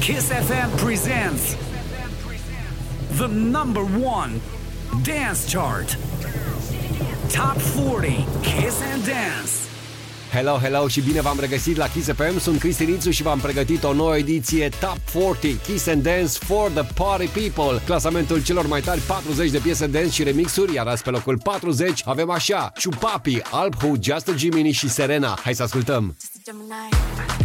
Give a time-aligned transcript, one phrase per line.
[0.00, 1.56] Kiss FM presents
[3.18, 4.40] the number one
[5.02, 5.96] dance chart.
[7.28, 9.68] Top 40 Kiss and Dance.
[10.32, 12.38] Hello, hello și bine v-am regăsit la Kiss FM.
[12.38, 16.70] Sunt Cristi Nițu și v-am pregătit o nouă ediție Top 40 Kiss and Dance for
[16.70, 17.82] the Party People.
[17.84, 22.02] Clasamentul celor mai tari 40 de piese dance și remixuri, iar azi pe locul 40
[22.04, 25.38] avem așa, Chupapi, Alb Just a Jiminy și Serena.
[25.42, 26.16] Hai să ascultăm!
[26.20, 27.37] Just a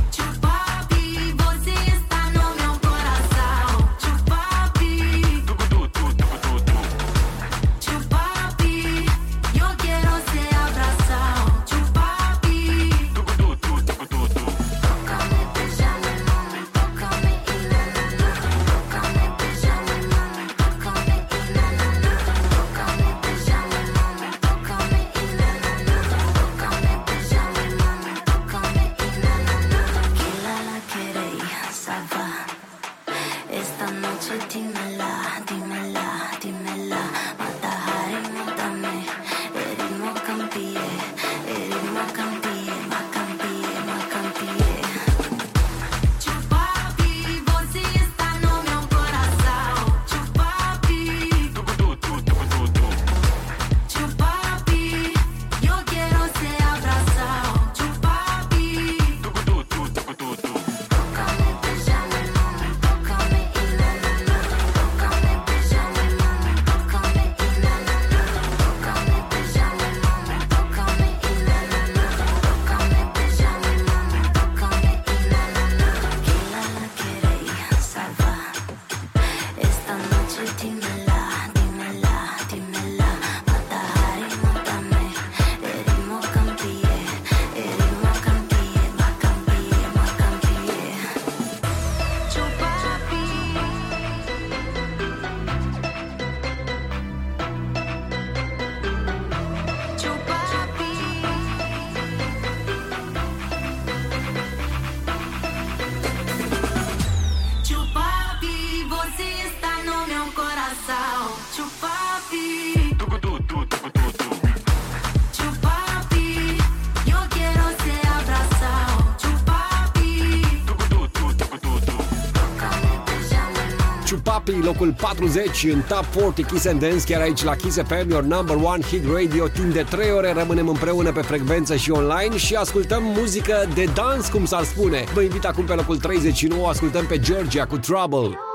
[124.74, 128.56] locul 40 în Top 40 Kiss and Dance, chiar aici la Kiss FM, your number
[128.56, 129.48] one hit radio.
[129.48, 134.28] Timp de 3 ore rămânem împreună pe frecvență și online și ascultăm muzică de dans,
[134.28, 135.04] cum s-ar spune.
[135.14, 138.53] Vă invit acum pe locul 39, ascultăm pe Georgia cu Trouble.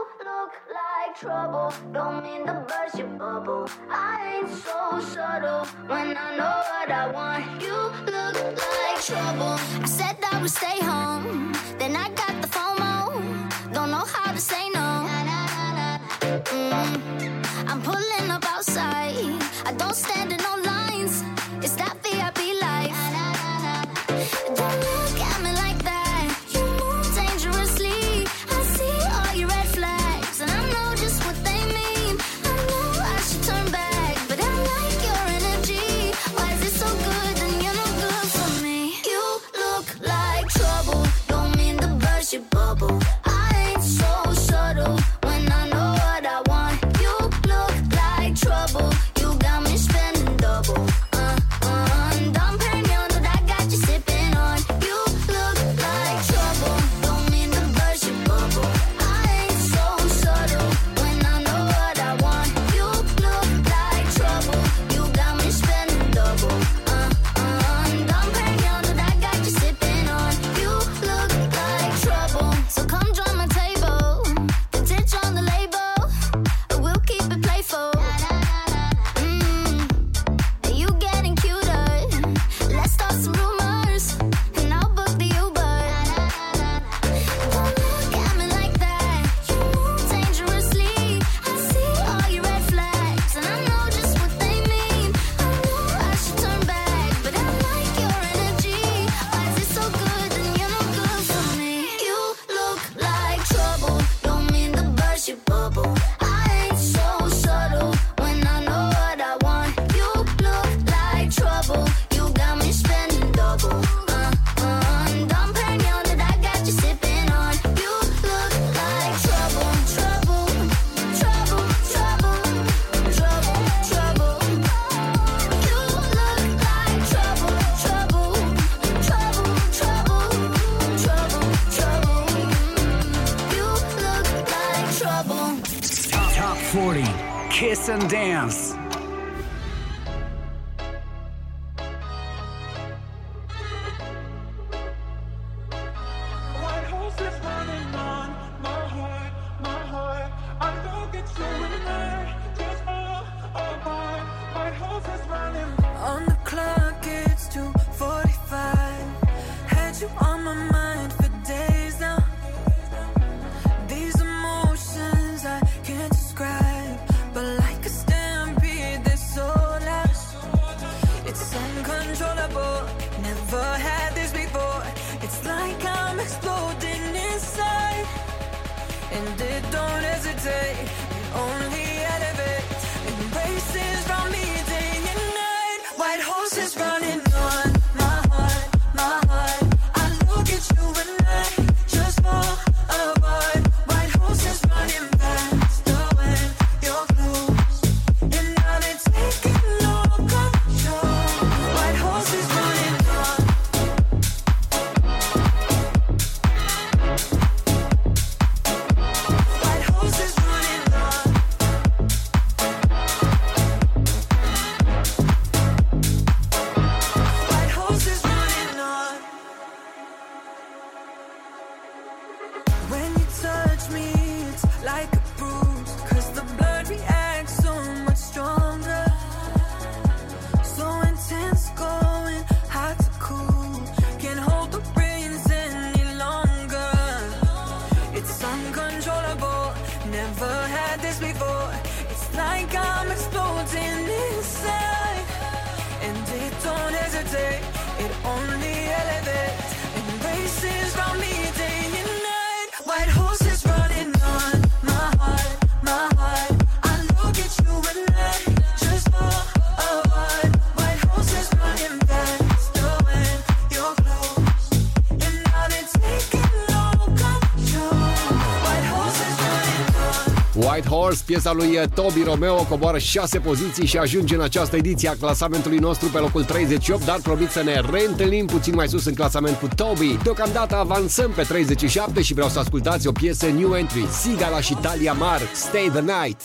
[271.28, 276.08] Piesa lui Toby Romeo coboară 6 poziții și ajunge în această ediție a clasamentului nostru
[276.08, 280.18] pe locul 38, dar promit să ne reîntâlnim puțin mai sus în clasament cu Toby.
[280.22, 285.12] Deocamdată avansăm pe 37 și vreau să ascultați o piesă new entry, Sigala și Talia
[285.12, 286.40] Mar, Stay the Night.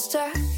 [0.00, 0.49] Monster.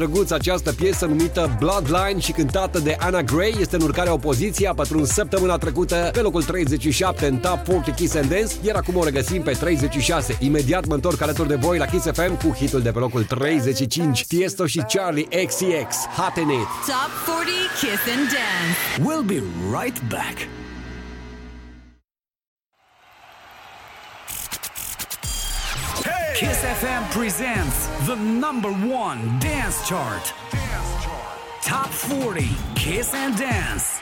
[0.00, 4.74] drăguț această piesă numită Bloodline și cântată de Anna Gray este în urcarea opoziției, a
[4.74, 9.04] pătruns săptămâna trecută pe locul 37 în Top 40 Kiss and Dance, iar acum o
[9.04, 10.36] regăsim pe 36.
[10.40, 14.26] Imediat mă întorc alături de voi la Kiss FM cu hitul de pe locul 35,
[14.26, 16.68] Tiesto și Charlie XCX, Hot in It.
[16.86, 18.78] Top 40 Kiss and Dance.
[19.06, 19.42] We'll be
[19.80, 20.36] right back.
[26.80, 30.32] FM presents the number one dance chart.
[30.50, 31.38] Dance chart.
[31.60, 33.99] Top 40 Kiss and Dance.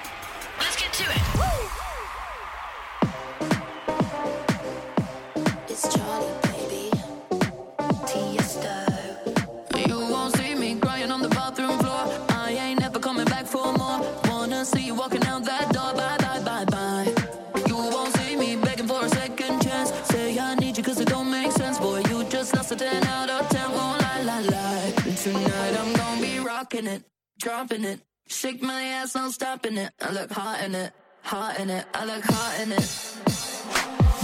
[27.38, 28.00] dropping it.
[28.26, 29.92] Shake my ass, no stopping it.
[30.00, 30.92] I look hot in it,
[31.22, 31.86] hot in it.
[31.94, 32.86] I look hot in it.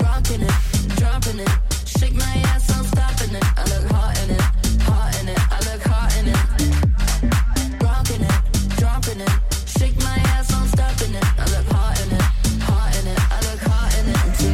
[0.03, 1.51] Rocking it, dropping it.
[1.87, 3.45] Shake my ass, no stopping it.
[3.57, 4.41] I look hot in it,
[4.83, 5.39] hot in it.
[5.39, 7.83] I look hot in it.
[7.83, 9.31] Rocking it, dropping it.
[9.79, 11.25] Shake my ass, no stopping it.
[11.39, 12.23] I look hot in it,
[12.63, 13.21] hot in it.
[13.31, 14.54] I look hot in it.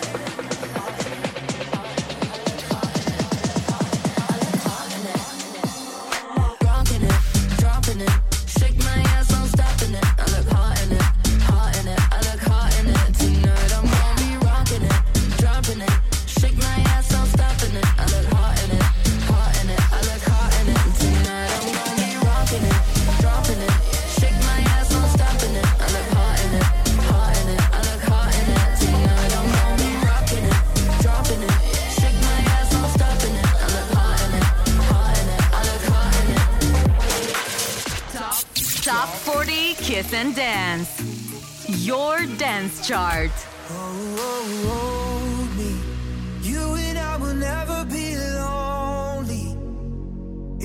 [39.91, 43.29] Kiss and Dance, your dance chart.
[43.71, 46.49] Oh, oh, oh, me.
[46.49, 49.57] You and I will never be lonely.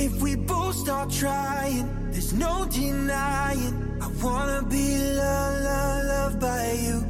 [0.01, 3.99] If we both start trying, there's no denying.
[4.01, 7.05] I wanna be loved, loved, loved by you.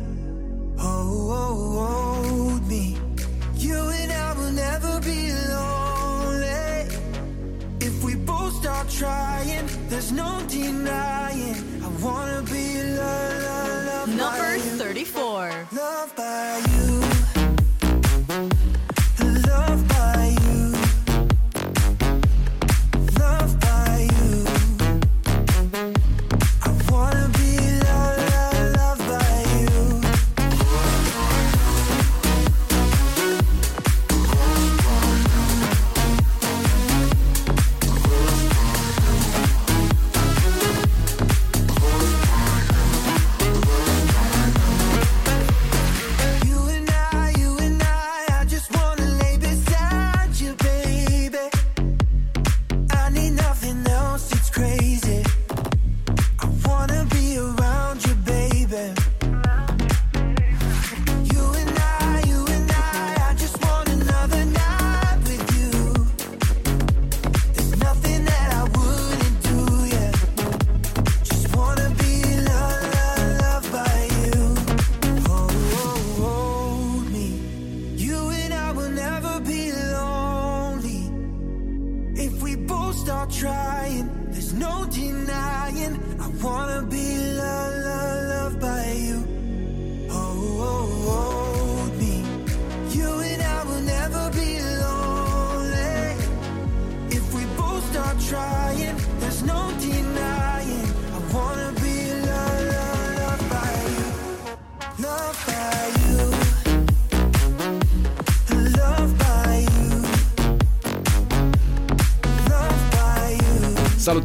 [0.78, 2.96] Oh, oh, hold me.
[3.56, 5.95] You and I will never be lonely
[8.66, 11.54] start trying, there's no denying.
[11.84, 15.35] I wanna be loved, loved, loved Number 34.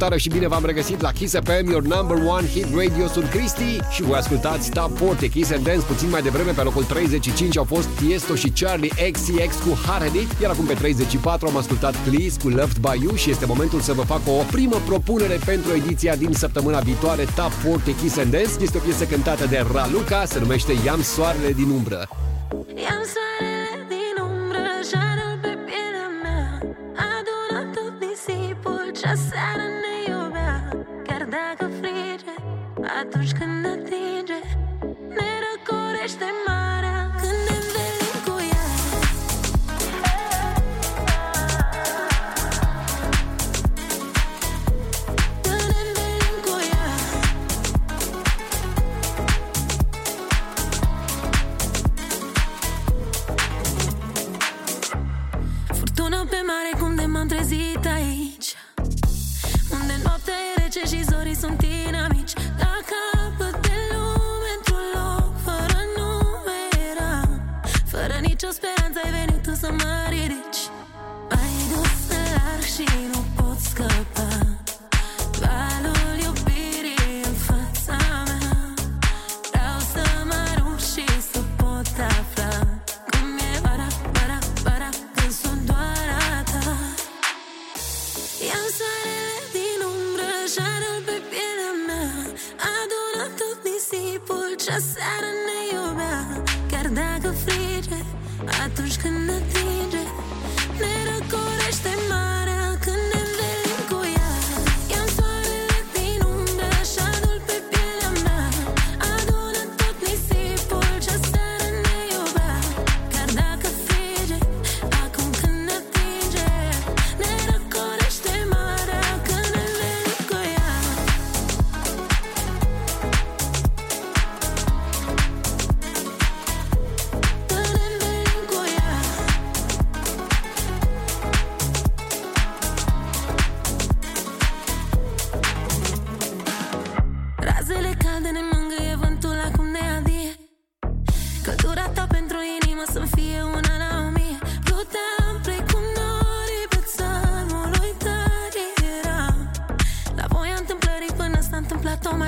[0.01, 3.07] Salutare și bine v-am regăsit la Kiss FM, your number one hit radio.
[3.07, 5.85] Sunt Cristi și voi ascultați Top 40 Kiss and Dance.
[5.85, 10.51] Puțin mai devreme, pe locul 35 au fost Tiesto și Charlie XCX cu Hard iar
[10.51, 14.01] acum pe 34 am ascultat Please cu Loved By You și este momentul să vă
[14.01, 18.51] fac o primă propunere pentru ediția din săptămâna viitoare Top 40 Kiss and Dance.
[18.61, 22.07] Este o piesă cântată de Raluca, se numește Iam Soarele din umbră.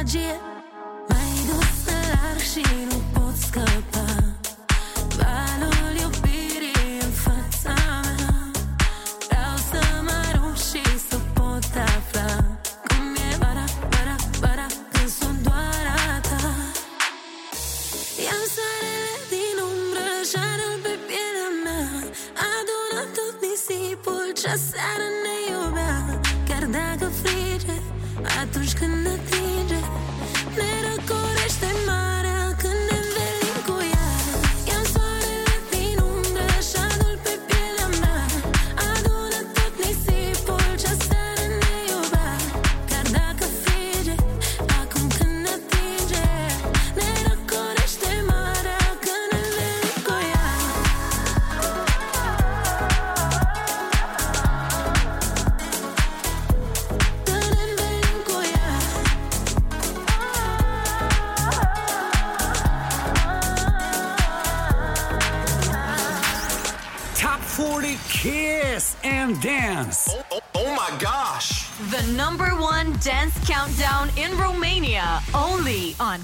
[0.03, 0.52] dia.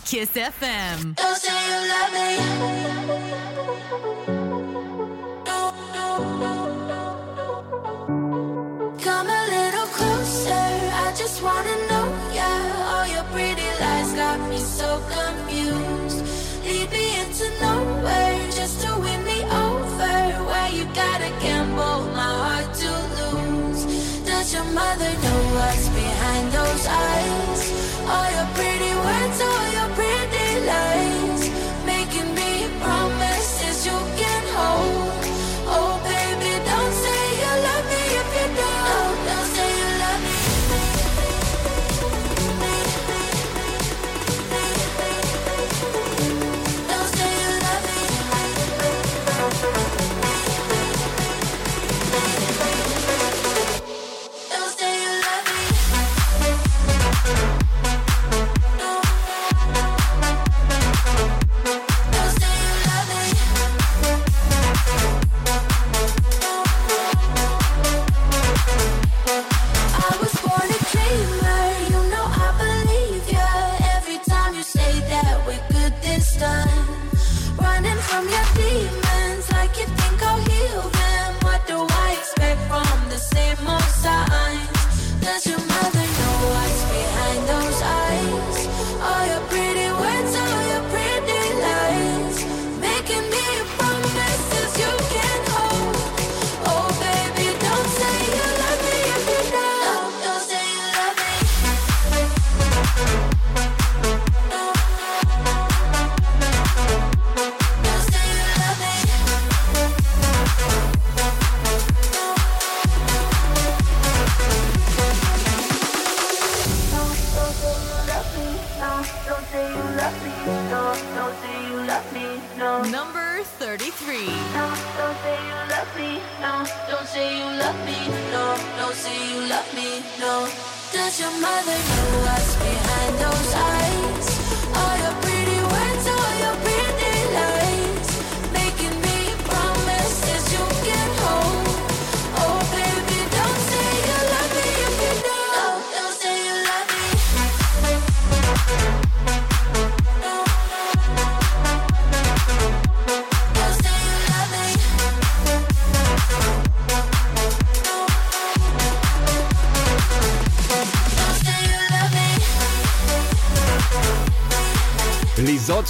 [0.09, 1.13] Kiss FM.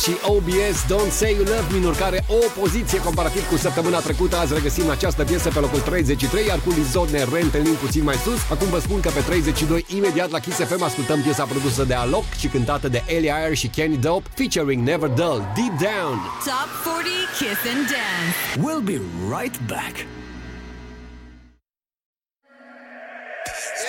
[0.03, 4.35] și OBS Don't Say You Love Me, în urcare o poziție comparativ cu săptămâna trecută.
[4.37, 8.49] Azi regăsim această piesă pe locul 33, iar cu Lizod ne reîntâlnim puțin mai sus.
[8.51, 12.23] Acum vă spun că pe 32, imediat la Kiss FM, ascultăm piesa produsă de Alok
[12.37, 16.15] și cântată de Ellie Ayer și Kenny Dope, featuring Never Dull, Deep Down.
[16.45, 18.35] Top 40 Kiss and Dance.
[18.65, 18.99] We'll be
[19.37, 19.95] right back.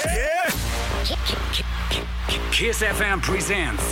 [0.05, 0.53] Yeah!
[2.51, 3.83] Kiss FM presents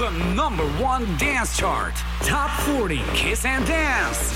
[0.00, 1.92] The number one dance chart.
[2.22, 4.34] Top 40 Kiss and Dance.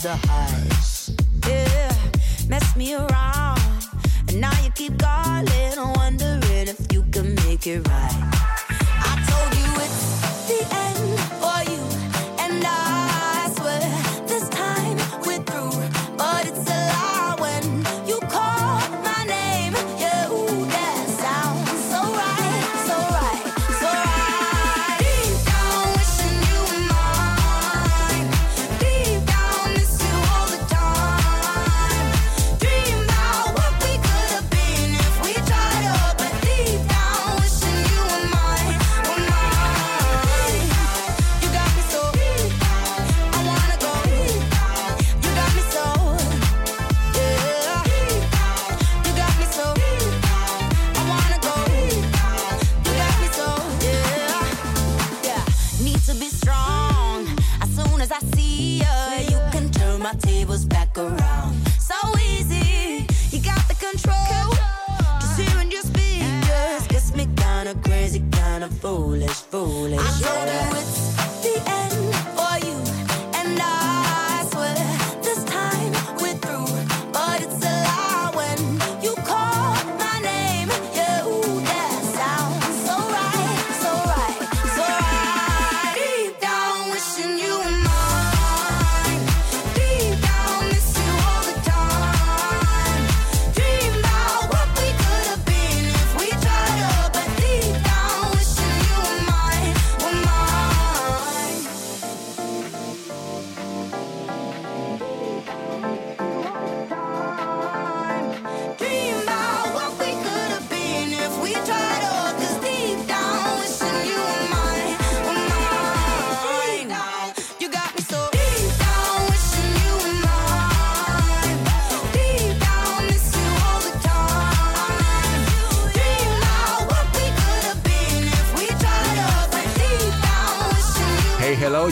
[0.00, 1.10] the highs.
[1.48, 1.92] Yeah,
[2.48, 3.60] mess me around.
[4.28, 8.57] And now you keep calling, wondering if you can make it right.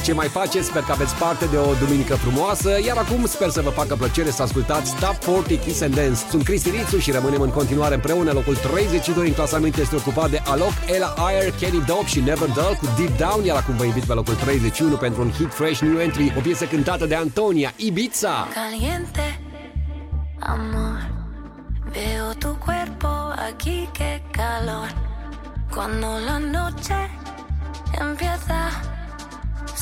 [0.07, 0.67] Ce mai faceți?
[0.67, 4.31] Sper că aveți parte de o duminică frumoasă, iar acum sper să vă facă plăcere
[4.31, 6.21] să ascultați Top 40 Kiss and Dance.
[6.31, 8.33] Sunt Cristi Rițu și rămânem în continuare împreună.
[8.33, 12.77] Locul 32 în clasament este ocupat de Alok, Ella Ayer, Kenny Dope și Never Dull
[12.81, 15.99] cu Deep Down, iar acum vă invit pe locul 31 pentru un hit fresh new
[15.99, 18.49] entry, o piesă cântată de Antonia, Ibiza.
[18.55, 19.41] Caliente,
[20.39, 20.99] amor.
[21.93, 23.13] Veo tu cuerpo
[23.49, 24.89] aquí, qué calor.
[25.75, 27.01] Cuando la noche
[28.01, 28.61] empieza,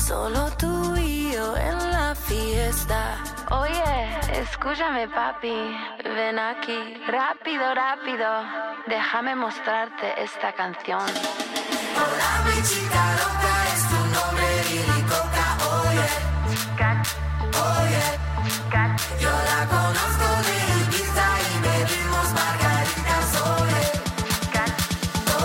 [0.07, 3.17] solo tú y yo en la fiesta.
[3.49, 3.83] Oye,
[4.39, 5.57] escúchame papi,
[6.03, 8.27] ven aquí, rápido, rápido,
[8.85, 11.01] déjame mostrarte esta canción.
[12.01, 15.47] Hola mi chica loca, es tu nombre Lili Coca,
[15.81, 16.07] oye,
[17.71, 18.05] oye,
[19.23, 23.83] yo la conozco de Ibiza y bebimos margaritas, oye,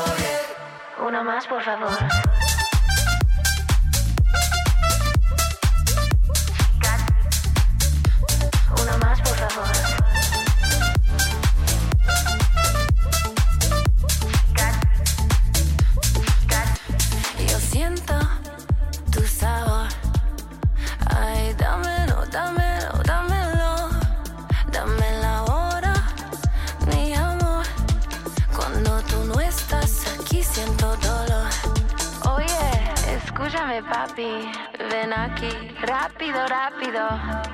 [0.05, 0.33] oye,
[1.09, 2.30] uno más por favor.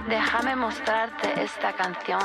[0.08, 2.20] Déjame mostrarte esta canción.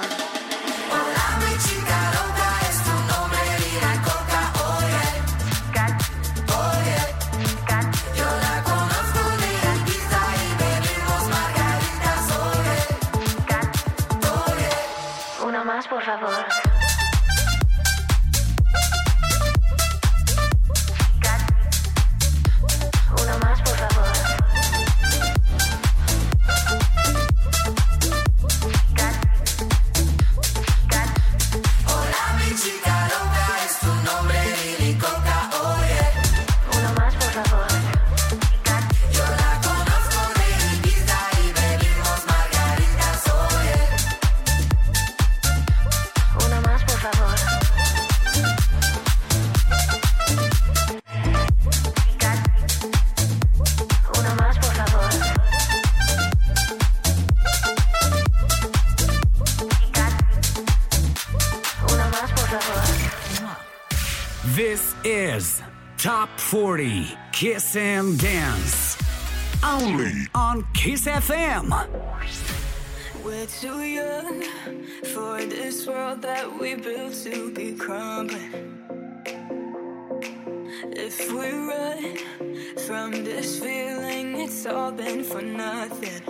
[71.28, 71.70] FM.
[73.24, 74.42] We're too young
[75.14, 78.80] for this world that we built to be crumbling.
[81.08, 82.18] If we run
[82.88, 86.21] from this feeling, it's all been for nothing,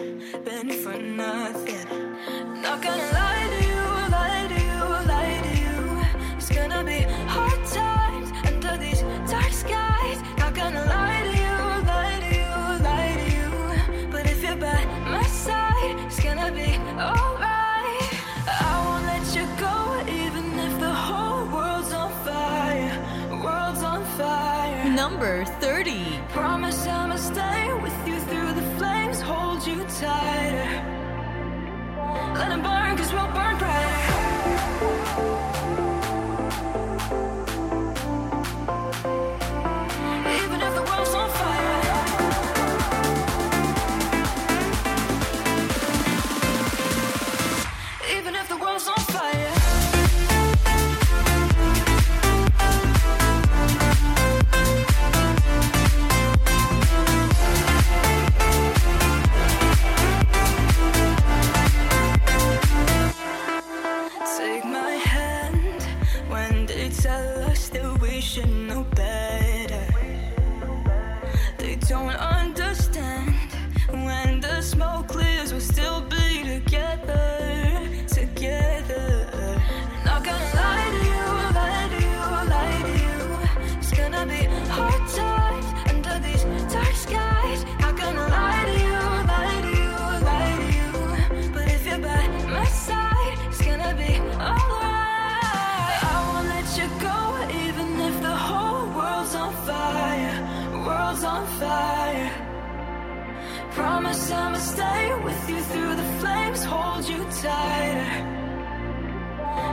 [30.01, 30.30] time.
[104.31, 108.11] Promise I'ma stay with you through the flames, hold you tighter.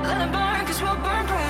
[0.03, 1.48] Let it burn, cause we'll burn brighter.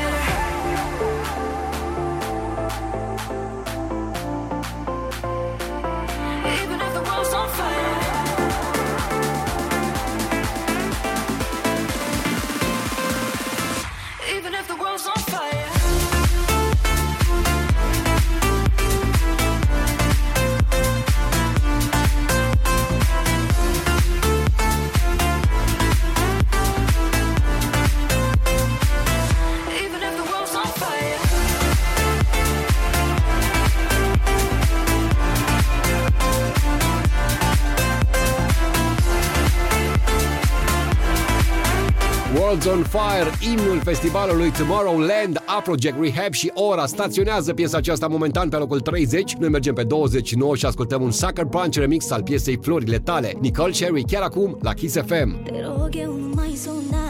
[42.58, 48.56] Worlds on Fire, imnul festivalului Tomorrowland, Afrojack Rehab și Ora staționează piesa aceasta momentan pe
[48.56, 49.34] locul 30.
[49.34, 53.32] Noi mergem pe 29 și ascultăm un Sucker Punch remix al piesei Florile tale.
[53.40, 55.42] Nicole Cherry chiar acum la Kiss FM.
[55.42, 57.04] Te rog, eu nu mai suna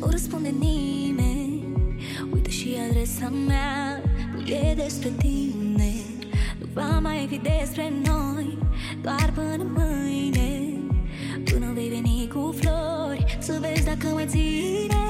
[0.00, 1.64] Nu răspunde nimeni
[2.32, 4.02] Uite și adresa mea
[4.34, 5.92] Nu e despre tine
[6.58, 8.58] Nu va mai fi despre noi
[9.02, 10.72] Doar până mâine
[11.44, 12.87] Până vei veni cu flori
[13.48, 15.04] Să vezi dacă mă ține.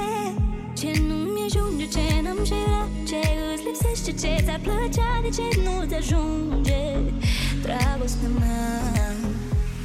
[0.78, 3.20] Ce nu-mi ajunge, ce n-am cerea Ce
[3.52, 6.82] îți lipsește, ce ți-ar plăcea De ce nu-ți ajunge?
[7.62, 9.14] Dragostea mea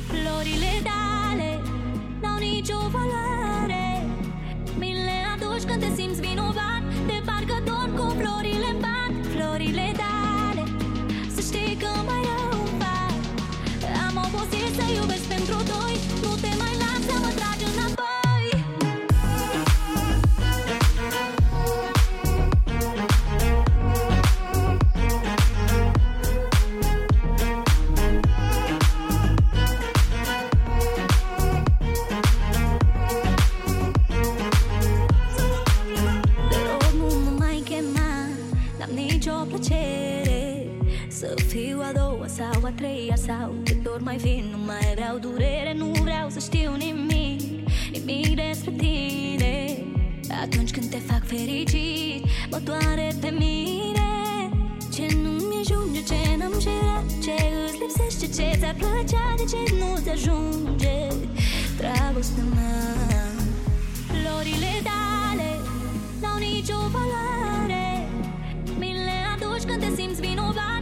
[0.08, 1.50] Florile tale
[2.22, 3.86] N-au nicio valoare.
[4.80, 6.12] Mi le aduci când te simți
[39.54, 40.68] plăcere.
[41.08, 45.18] Să fiu a doua sau a treia Sau cât ori mai fi Nu mai vreau
[45.18, 47.42] durere Nu vreau să știu nimic
[47.92, 49.78] Nimic despre tine.
[50.42, 54.10] Atunci când te fac fericit Mă doare pe mine.
[54.94, 57.36] Ce nu-mi ajunge, ce n-am cerea Ce
[57.66, 61.08] îți lipsește, ce ți-ar plăcea De ce nu-ți ajunge
[61.78, 62.84] Dragostea mea?
[64.08, 65.49] Florile tale
[66.22, 67.43] N-au nicio valoare.
[67.43, 67.43] Mi
[69.64, 70.72] aduci când te simți vinovat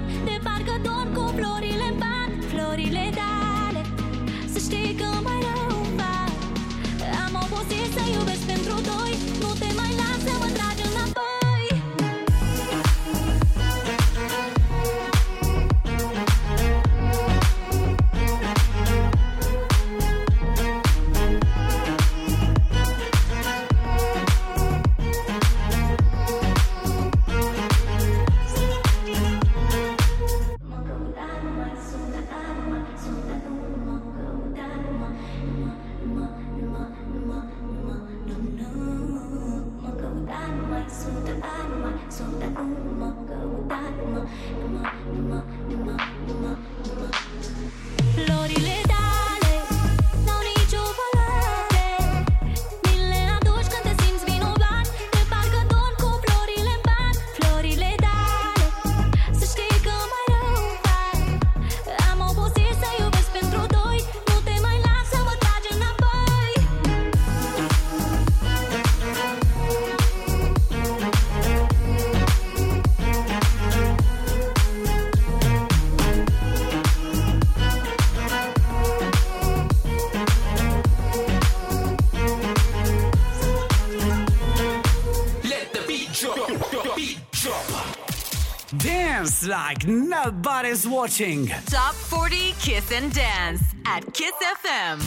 [89.72, 91.48] like nobody's watching.
[91.68, 95.00] Top 40 Kiss and Dance at Kiss FM.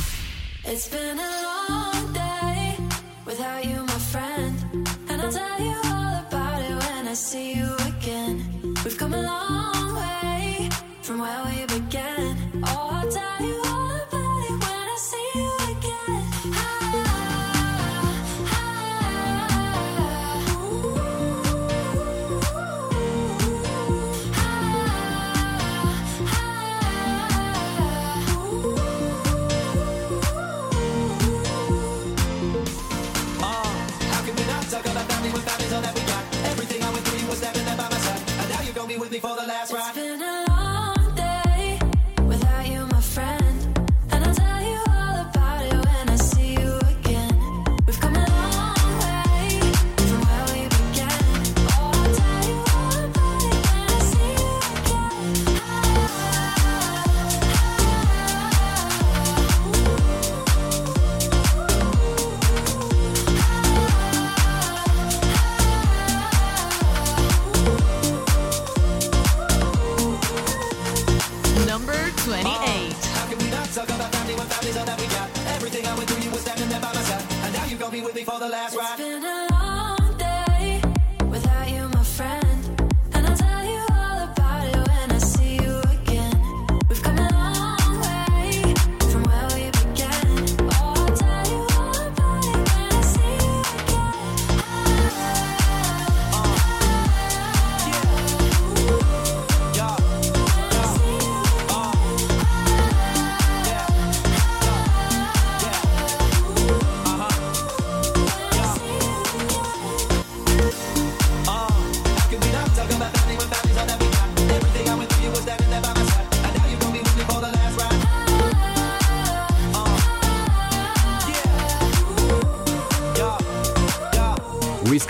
[0.64, 1.73] It's been a long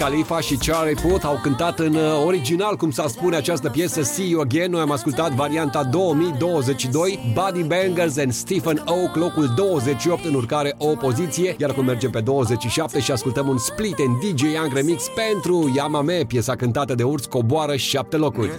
[0.05, 4.29] Khalifa și Charlie Puth au cântat în uh, original, cum s-a spune această piesă, See
[4.29, 4.71] You Again.
[4.71, 10.87] Noi am ascultat varianta 2022, Buddy Bangers and Stephen Oak, locul 28 în urcare o
[10.87, 15.73] poziție, iar cum mergem pe 27 și ascultăm un split în DJ Young Remix pentru
[15.77, 18.51] Yamame, piesa cântată de urs coboară 7 locuri.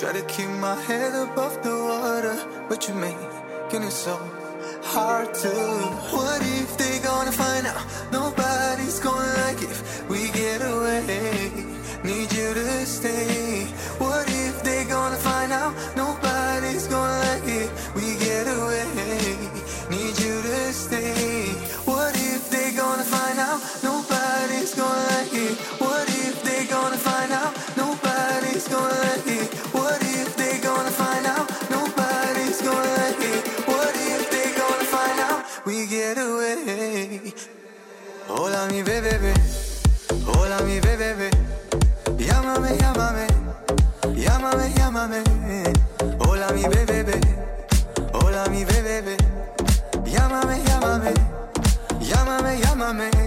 [0.00, 2.34] Try to keep my head above the water,
[2.68, 3.33] but you made
[3.74, 4.16] broken so
[4.82, 5.48] hard to.
[6.14, 7.84] What if they gonna find out?
[8.12, 11.50] Nobody's gonna like if we get away.
[12.04, 13.64] Need you to stay.
[13.98, 15.74] What if they gonna find out?
[15.96, 16.33] Nobody
[38.74, 39.32] mi bebé.
[40.26, 41.30] Hola mi bebé.
[42.18, 43.26] Llámame, llámame.
[44.16, 45.22] Llámame, llámame.
[46.18, 47.20] Hola mi bebé.
[48.12, 49.16] Hola mi bebé, bebé.
[50.04, 51.12] Llámame, llámame.
[52.00, 53.23] Llámame, llámame.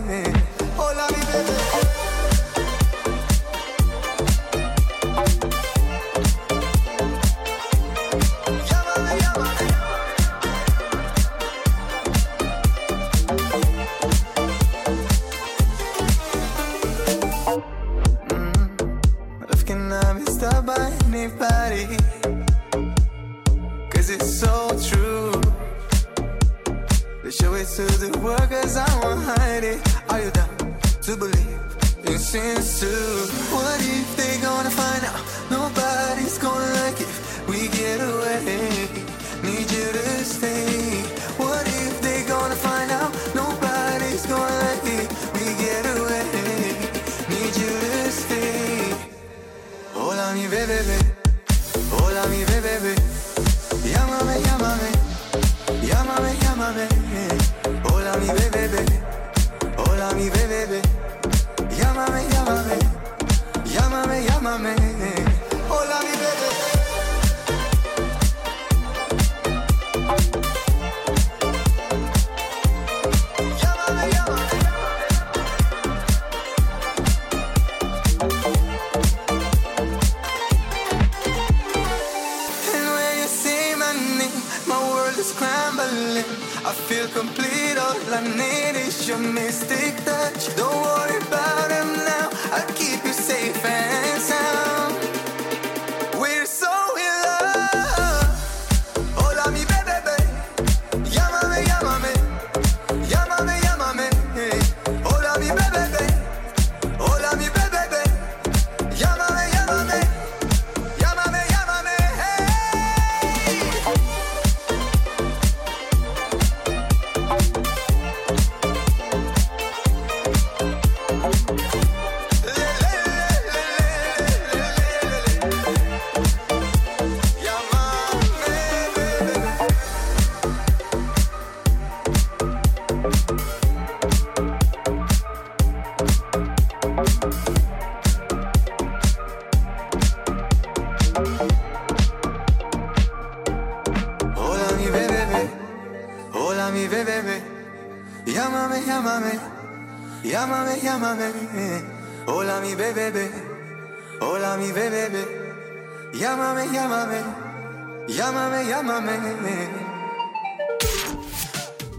[158.68, 159.18] llámame.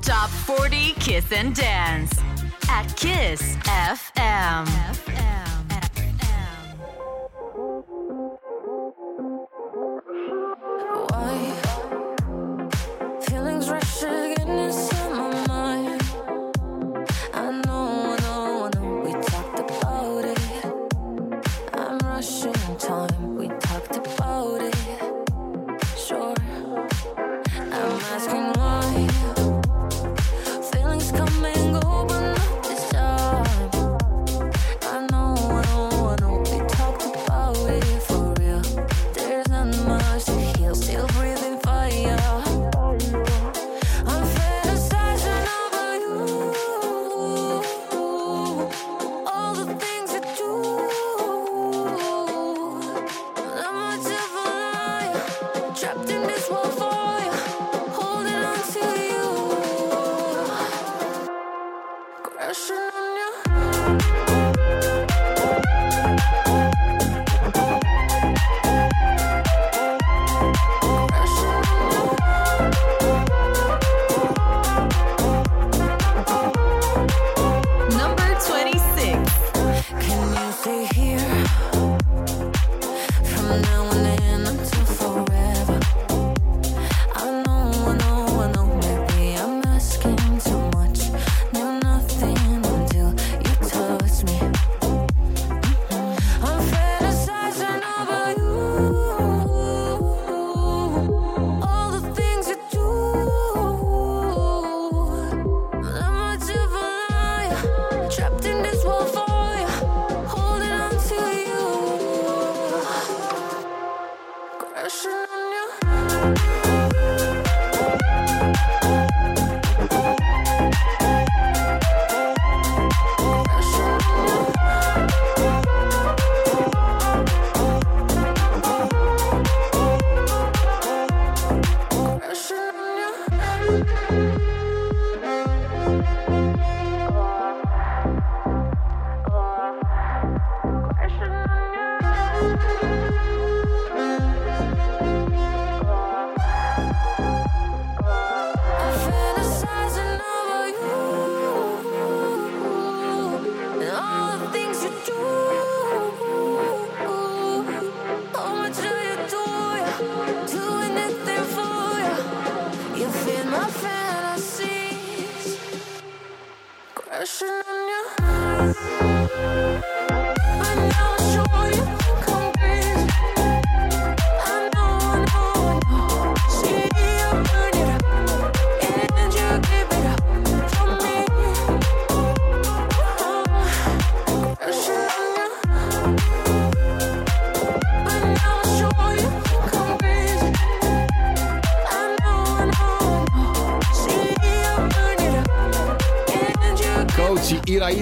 [0.02, 2.12] Top 40 Kiss and Dance
[2.68, 3.57] at Kiss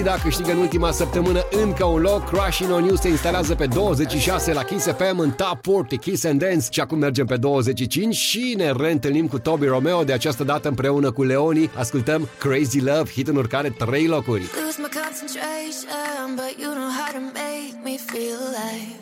[0.07, 2.29] și Iraida câștigă în ultima săptămână încă un loc.
[2.29, 6.39] Crushing on You se instalează pe 26 la Kiss FM în Top 40 Kiss and
[6.39, 10.67] Dance și acum mergem pe 25 și ne reîntâlnim cu Toby Romeo de această dată
[10.67, 11.69] împreună cu Leoni.
[11.75, 14.41] Ascultăm Crazy Love, hit în urcare 3 locuri.
[14.41, 18.95] lose my concentration, but you know how to make me feel alive.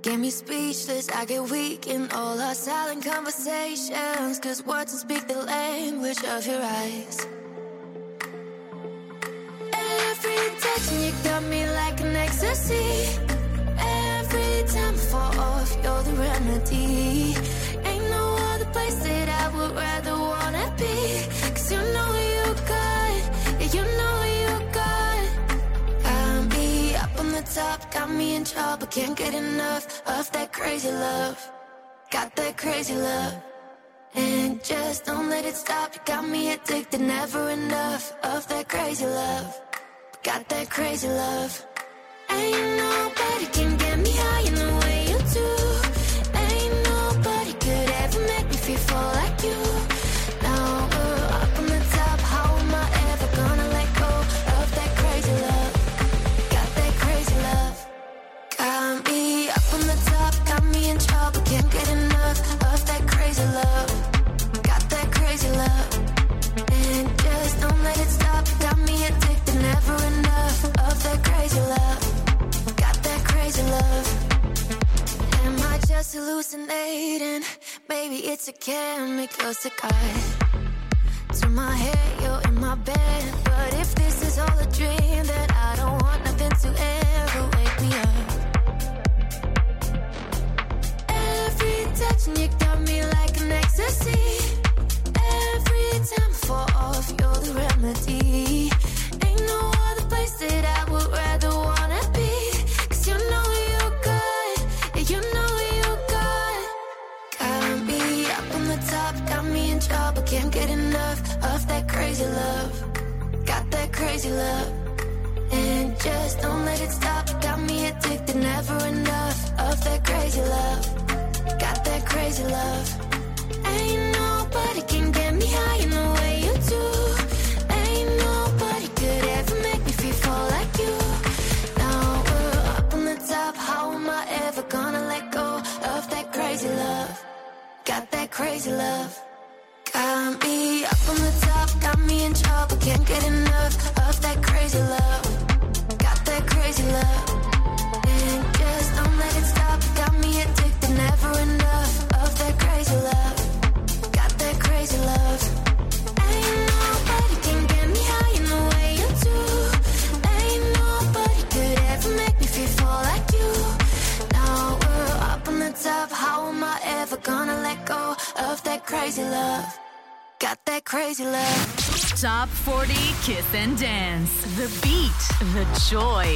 [0.00, 4.34] Get me speechless, I get weak in all our silent conversations.
[4.44, 7.31] Cause words don't speak the language of your eyes.
[10.62, 12.86] Touch and you got me like an ecstasy.
[14.18, 17.34] Every time I fall off, you're the remedy.
[17.90, 20.96] Ain't no other place that I would rather wanna be.
[21.54, 22.44] Cause you know you
[22.74, 23.20] got,
[23.60, 25.22] yeah, you know you got.
[26.06, 30.52] Got me up on the top, got me in trouble, can't get enough of that
[30.52, 31.38] crazy love.
[32.10, 33.34] Got that crazy love.
[34.14, 35.94] And just don't let it stop.
[35.94, 39.71] You got me addicted, never enough of that crazy love.
[40.22, 41.66] Got that crazy love.
[42.30, 45.48] Ain't nobody can get me high in the way you do.
[46.38, 49.58] Ain't nobody could ever make me feel full like you.
[50.42, 52.20] Now we're up on the top.
[52.20, 54.12] How am I ever gonna let go
[54.60, 55.74] of that crazy love?
[56.54, 57.76] Got that crazy love.
[58.58, 62.38] Got me up on the top, got me in trouble, can't get enough
[62.72, 64.01] of that crazy love.
[83.44, 87.51] But if this is all a dream, then I don't want nothing to ever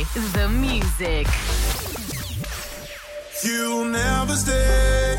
[0.05, 1.27] joy, the music.
[3.43, 5.17] You'll never stay.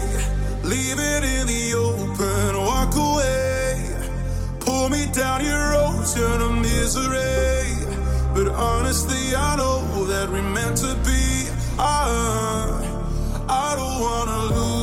[0.64, 2.58] Leave it in the open.
[2.58, 3.96] Walk away.
[4.60, 7.64] Pull me down your ocean of misery.
[8.34, 11.50] But honestly, I know that we're meant to be.
[11.80, 12.98] I,
[13.50, 14.77] I don't wanna lose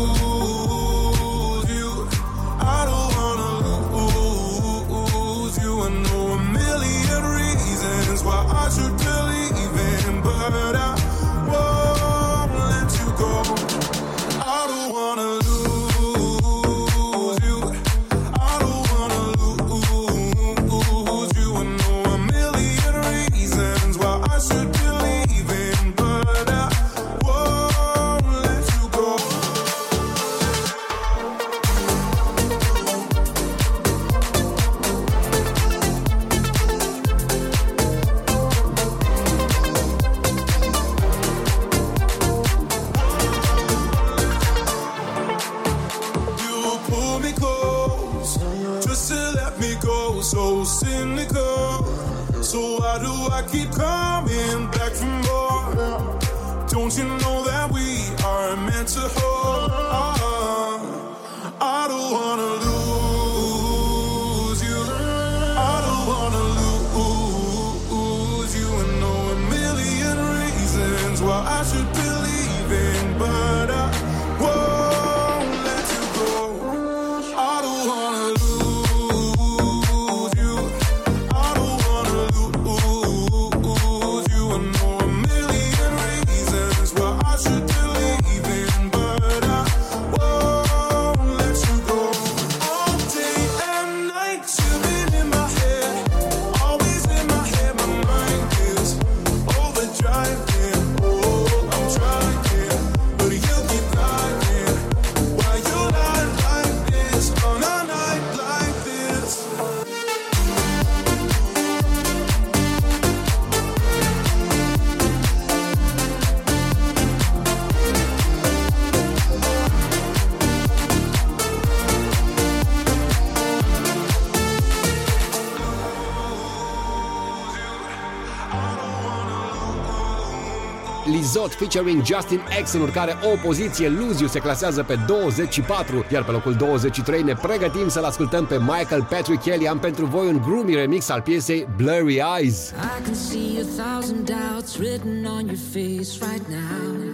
[131.05, 136.31] Lizot featuring Justin X în urcare o poziție, Luziu se clasează pe 24, iar pe
[136.31, 139.69] locul 23 ne pregătim să-l ascultăm pe Michael Patrick Kelly.
[139.69, 142.69] Am pentru voi un gloomy remix al piesei Blurry Eyes.
[142.71, 147.13] I can see a thousand doubts written on your face right now.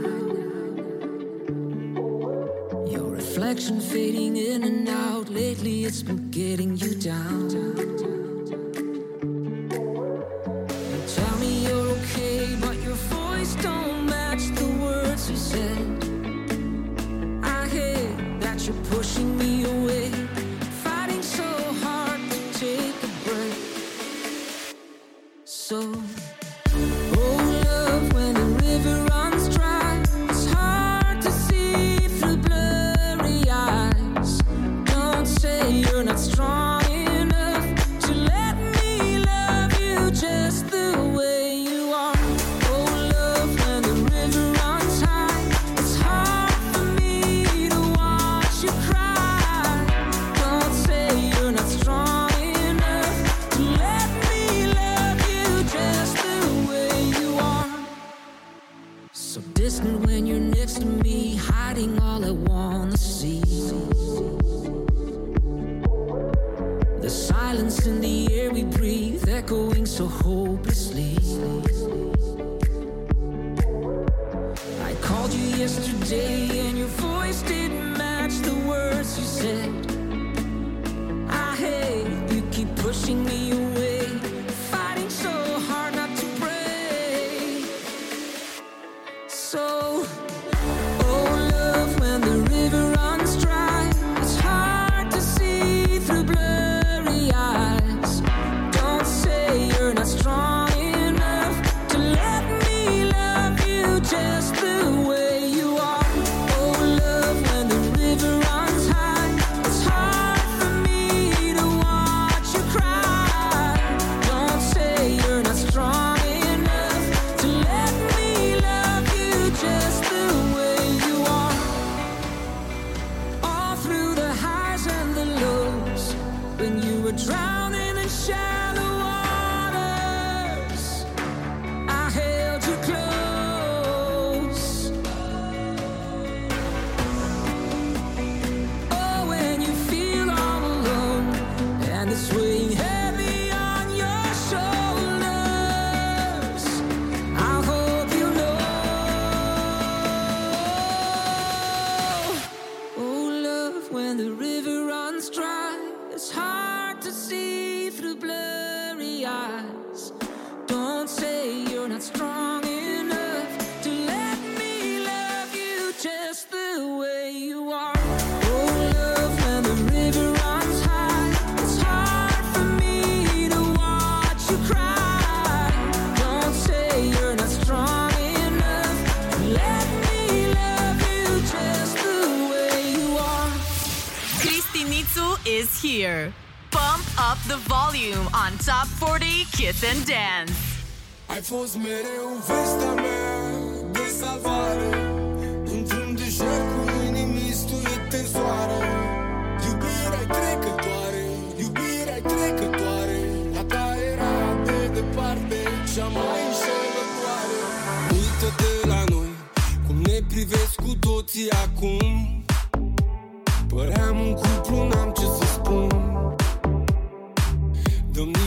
[2.93, 7.49] Your reflection fading in and out lately, it's been getting you down.
[7.49, 8.20] down, down.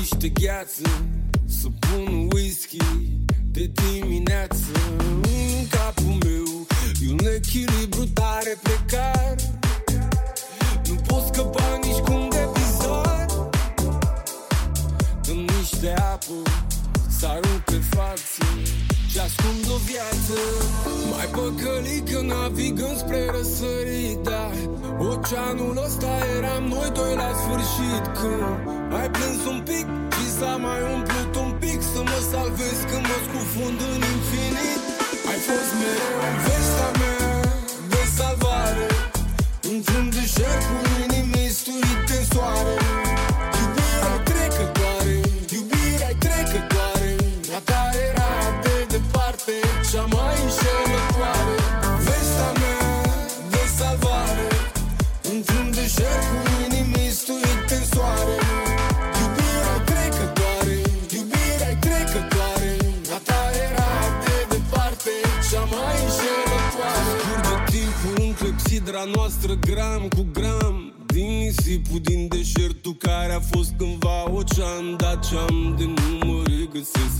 [0.03, 0.81] Niște gheață
[1.45, 2.77] Să pun whisky
[3.51, 4.71] de dimineață
[5.21, 6.67] În capul meu.
[7.01, 9.35] E un echilibru tare precar.
[10.87, 13.25] Nu pot scăpa nici cum de bizar
[15.25, 16.37] Dăm niște apă
[17.17, 18.45] Să arunc pe față
[19.09, 20.37] Și ascund o viață.
[21.11, 24.53] Mai păcălit că navigăm spre răsărit Dar
[24.99, 29.85] oceanul ăsta eram noi doi la sfârșit Când ai plâns un pic
[30.15, 34.81] și s-a mai umplut un pic Să mă salvez când mă scufund în infinit.
[35.29, 37.29] Ai fost mereu vestea mea
[37.91, 38.87] de salvare
[39.71, 42.75] Într-un deșert cu inimi stuite în soare.
[43.59, 45.15] Iubirea trecătoare,
[45.55, 47.11] iubirea trecătoare
[47.57, 48.31] A ta era
[48.63, 49.55] de departe
[49.89, 50.82] cea mai înșelătoare
[68.85, 74.95] în clepsidra noastră gram cu gram Din nisipul din deșertul care a fost cândva ocean
[74.97, 77.17] Dar ce-am de nu mă regăsesc.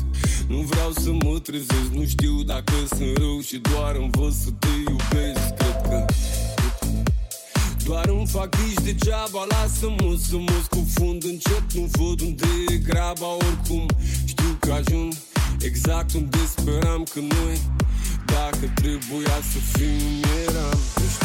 [0.48, 4.68] Nu vreau să mă trezesc, nu știu dacă sunt rău Și doar învăț să te
[4.88, 5.56] iubesc.
[5.58, 6.06] Cred că
[7.86, 13.28] doar îmi fac griji degeaba Lasă-mă să mă scufund încet Nu văd unde e graba.
[13.36, 13.86] Oricum
[14.26, 15.14] știu că ajung
[15.62, 17.58] exact unde speram că noi
[18.26, 20.80] Dacă trebuia să fim eram.
[20.96, 21.23] Nu știu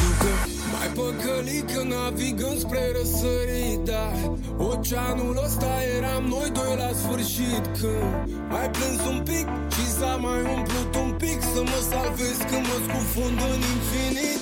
[0.79, 4.14] că mai păcălit că navigăm spre răsărit Dar
[4.59, 8.12] oceanul ăsta eram noi doi la sfârșit Când
[8.59, 12.79] ai plâns un pic și s-a mai umplut un pic Să mă salvez când mă
[12.87, 14.41] scufund în infinit.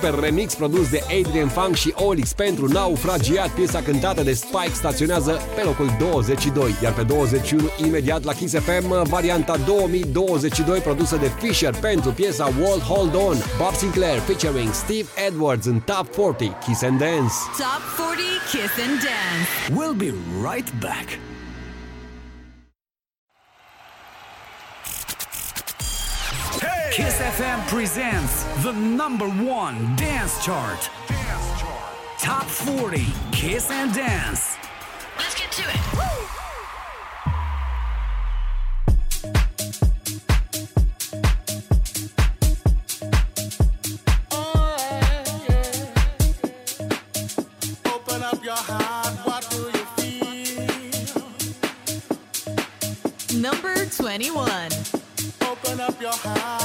[0.00, 3.50] Super remix produs de Adrian Funk și Olix pentru Naufragiat.
[3.50, 9.08] Piesa cântată de Spike staționează pe locul 22, iar pe 21 imediat la Kiss FM
[9.08, 13.36] varianta 2022 produsă de Fisher pentru piesa Wall Hold On.
[13.58, 17.34] Bob Sinclair featuring Steve Edwards în Top 40 Kiss and Dance.
[17.58, 19.48] Top 40 Kiss and Dance.
[19.80, 20.14] We'll be
[20.50, 21.29] right back.
[26.90, 30.90] Kiss FM presents the number one dance chart.
[32.18, 34.56] Top 40 Kiss and Dance.
[35.16, 35.80] Let's get to it.
[44.32, 45.10] Oh,
[47.94, 51.22] Open up your heart, what do you feel?
[53.40, 54.70] Number 21.
[55.42, 56.59] Open up your heart,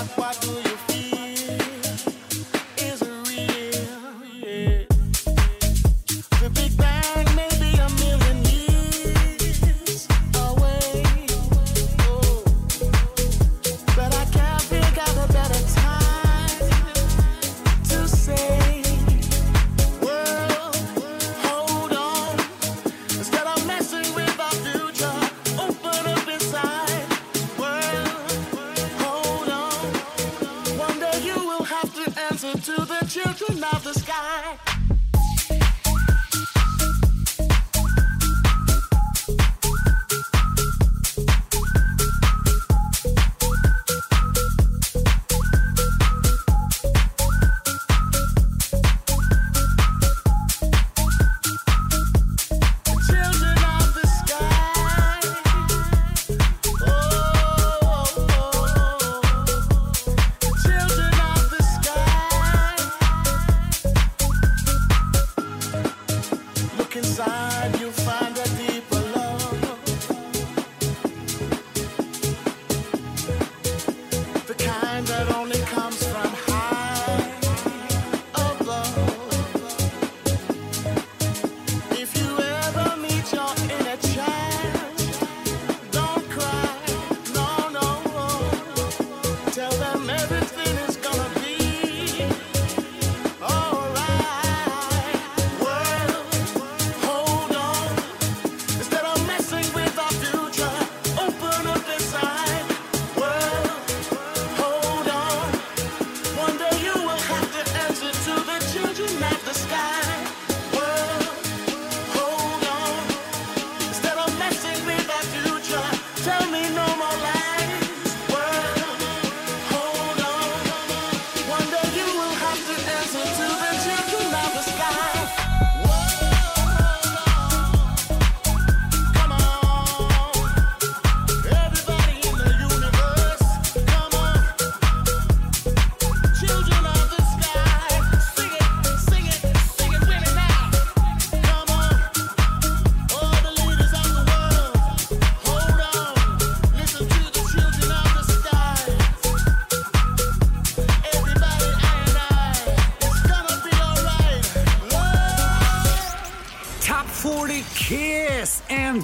[32.53, 32.84] to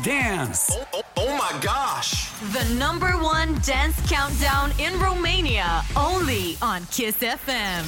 [0.03, 0.71] Dance.
[0.71, 2.31] Oh, oh, oh my gosh.
[2.53, 7.83] The number one dance countdown in Romania, only on Kiss FM.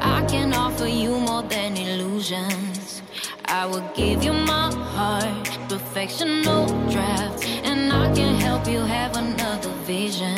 [0.00, 3.02] I can offer you more than illusions.
[3.44, 9.16] I will give you my heart, perfection, no draft, and I can help you have
[9.16, 10.36] another vision.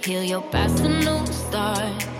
[0.00, 2.13] Heal your past, a new start.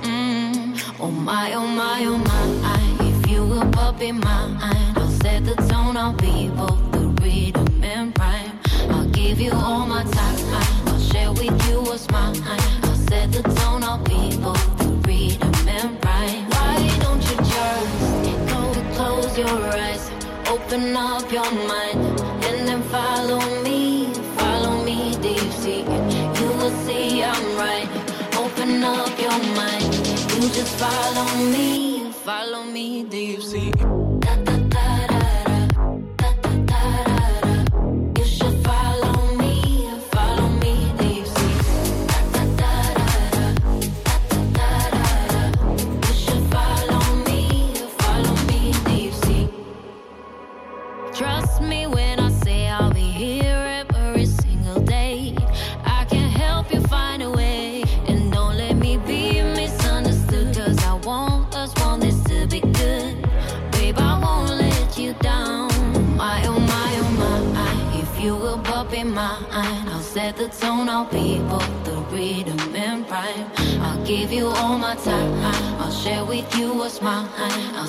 [1.05, 3.07] Oh my, oh my, oh my.
[3.07, 4.57] If you will up in mine,
[4.97, 5.99] I'll set the tone.
[5.99, 8.59] I'll be both the rhythm and rhyme.
[8.89, 10.39] I'll give you all my time.
[10.87, 12.41] I'll share with you what's mine.
[12.85, 13.85] I'll set the tone.
[13.85, 16.49] I'll be both the rhythm and rhyme.
[16.57, 18.61] Why don't you just go
[18.97, 20.11] close your eyes,
[20.49, 22.01] open up your mind,
[22.49, 24.07] and then follow me,
[24.39, 25.81] follow me deep sea.
[26.41, 27.91] You will see I'm right.
[28.39, 29.84] Open up your mind,
[30.51, 33.05] just follow me, follow me
[33.41, 33.73] sea.
[33.81, 34.04] You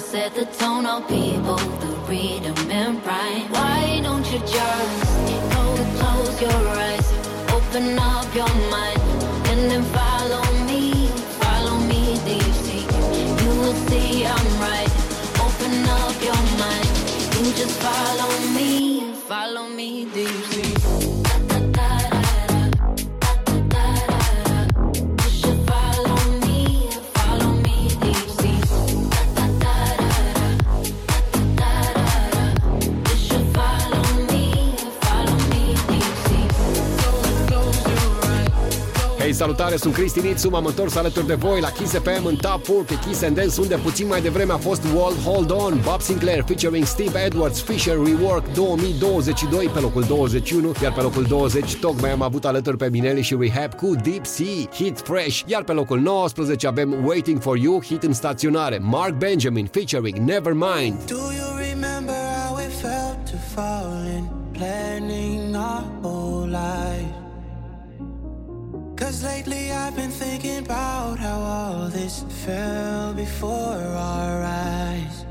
[0.06, 0.86] set the tone.
[1.10, 3.50] Be both the rhythm and rhyme.
[3.52, 5.16] Why don't you just
[5.98, 7.08] close your eyes,
[7.58, 9.02] open up your mind,
[9.50, 11.08] and then follow me,
[11.42, 12.88] follow me deep.
[13.42, 14.94] You will see I'm right.
[15.46, 16.94] Open up your mind,
[17.36, 20.75] you just follow me, follow me deep.
[39.36, 43.00] Salutare, sunt Cristi Nițu, m-am întors alături de voi la Kiss FM în Top 40
[43.08, 46.86] Kiss and Dance, unde puțin mai devreme a fost Wall Hold On, Bob Sinclair featuring
[46.86, 52.46] Steve Edwards, Fisher Rework 2022 pe locul 21, iar pe locul 20 tocmai am avut
[52.46, 57.06] alături pe Minelli și Rehab cu Deep Sea, Hit Fresh, iar pe locul 19 avem
[57.06, 61.06] Waiting For You, hit în staționare, Mark Benjamin featuring Nevermind.
[61.06, 61.55] Do you
[69.26, 73.82] lately I've been thinking about how all this fell before
[74.14, 75.26] our eyes.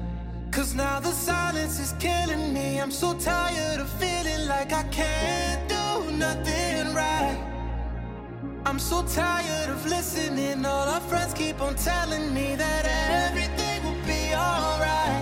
[0.50, 2.80] Cause now the silence is killing me.
[2.80, 5.86] I'm so tired of feeling like I can't do
[6.26, 7.38] nothing right.
[8.66, 10.66] I'm so tired of listening.
[10.66, 12.84] All our friends keep on telling me that
[13.22, 15.13] everything will be alright.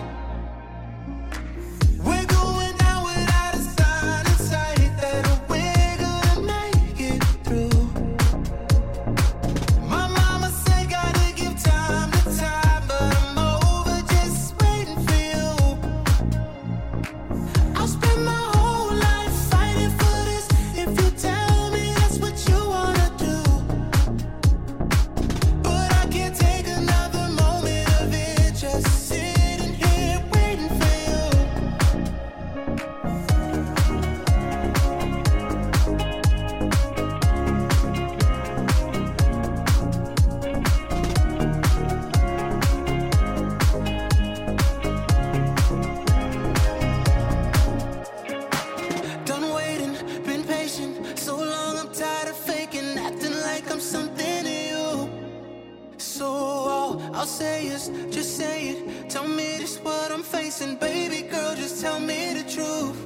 [57.82, 59.10] Say just say it.
[59.10, 61.54] Tell me this what I'm facing, baby girl.
[61.54, 62.98] Just tell me the truth.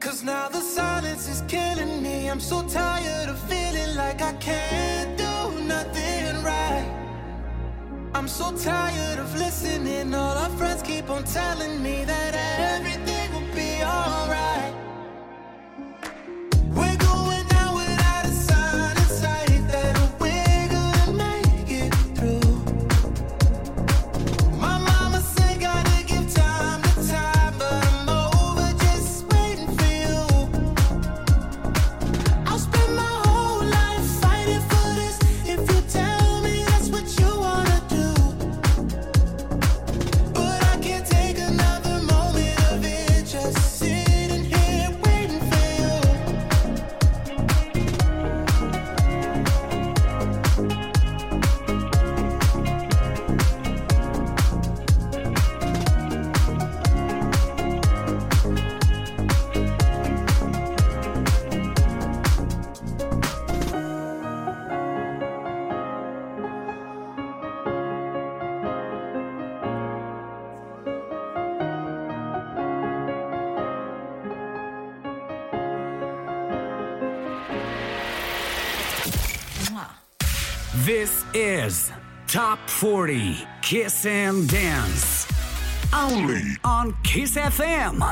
[0.00, 2.28] Cause now the silence is killing me.
[2.30, 6.88] I'm so tired of feeling like I can't do nothing right.
[8.14, 10.14] I'm so tired of listening.
[10.14, 12.32] All our friends keep on telling me that
[12.74, 14.83] everything will be alright.
[81.34, 81.90] is
[82.28, 85.26] Top 40 Kiss and Dance.
[85.92, 88.02] Only on Kiss FM.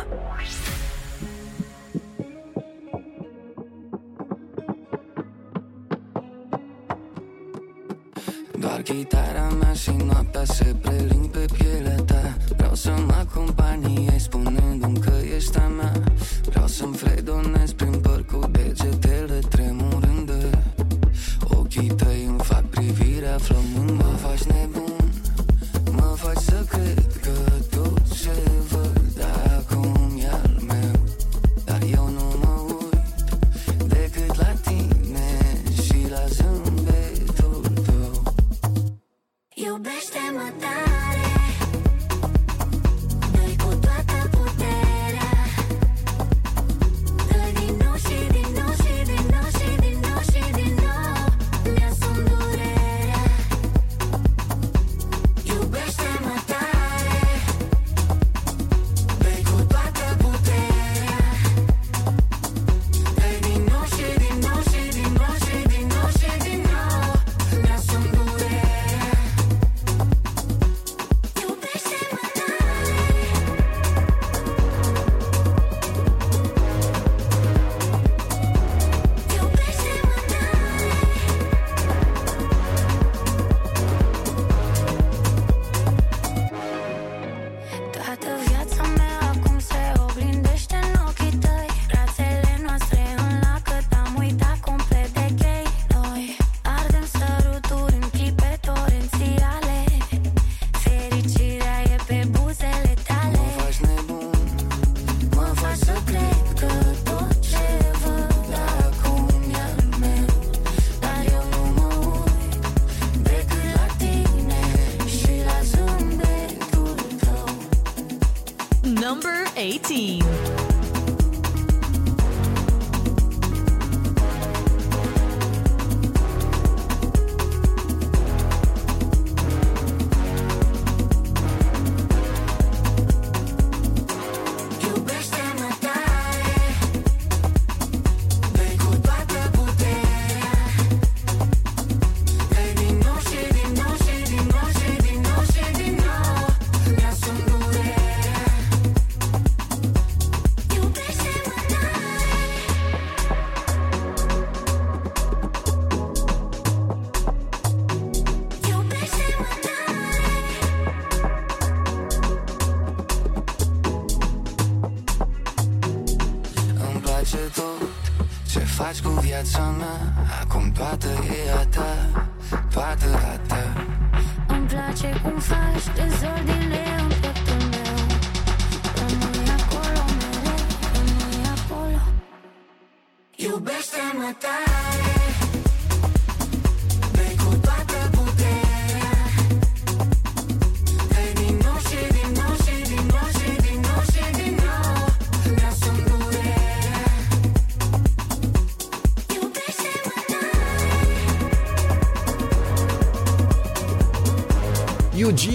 [8.59, 14.99] Doar chitara mea și noaptea se preling pe pielea ta Vreau să mă acompanie spunându-mi
[14.99, 15.93] că ești a mea
[16.45, 19.32] Vreau să-mi fredonez prin păr cu degetele
[23.43, 24.82] From one of us, neighbor.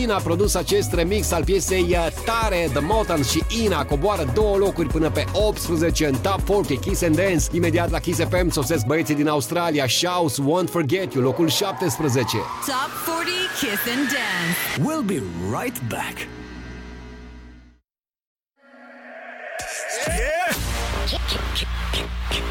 [0.07, 4.57] Cristina a produs acest remix al piesei uh, Tare The Motan și Ina coboară două
[4.57, 7.45] locuri până pe 18 în Top 40 Kiss and Dance.
[7.51, 12.37] Imediat la Kiss FM sosesc băieții din Australia Shouts Won't Forget You, locul 17.
[12.37, 14.91] Top 40 Kiss and Dance.
[14.91, 15.21] We'll be
[15.59, 16.27] right back.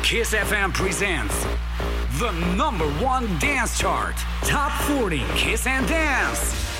[0.02, 1.46] Kiss FM presents
[2.18, 6.75] the number one dance chart, Top 40 Kiss and Dance.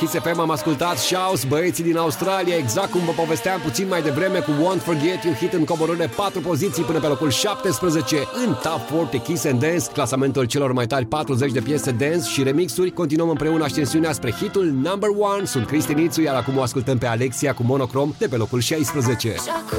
[0.00, 4.38] Kiss FM am ascultat Shouse, băieții din Australia, exact cum vă povesteam puțin mai devreme
[4.38, 8.16] cu Won't Forget You hit în coborâre 4 poziții până pe locul 17
[8.46, 12.42] în Top 40 Kiss and Dance, clasamentul celor mai tari 40 de piese dance și
[12.42, 12.90] remixuri.
[12.90, 15.44] Continuăm împreună ascensiunea spre hitul number 1.
[15.44, 19.28] Sunt Cristi Nițu, iar acum o ascultăm pe Alexia cu Monocrom de pe locul 16.
[19.28, 19.78] Și acum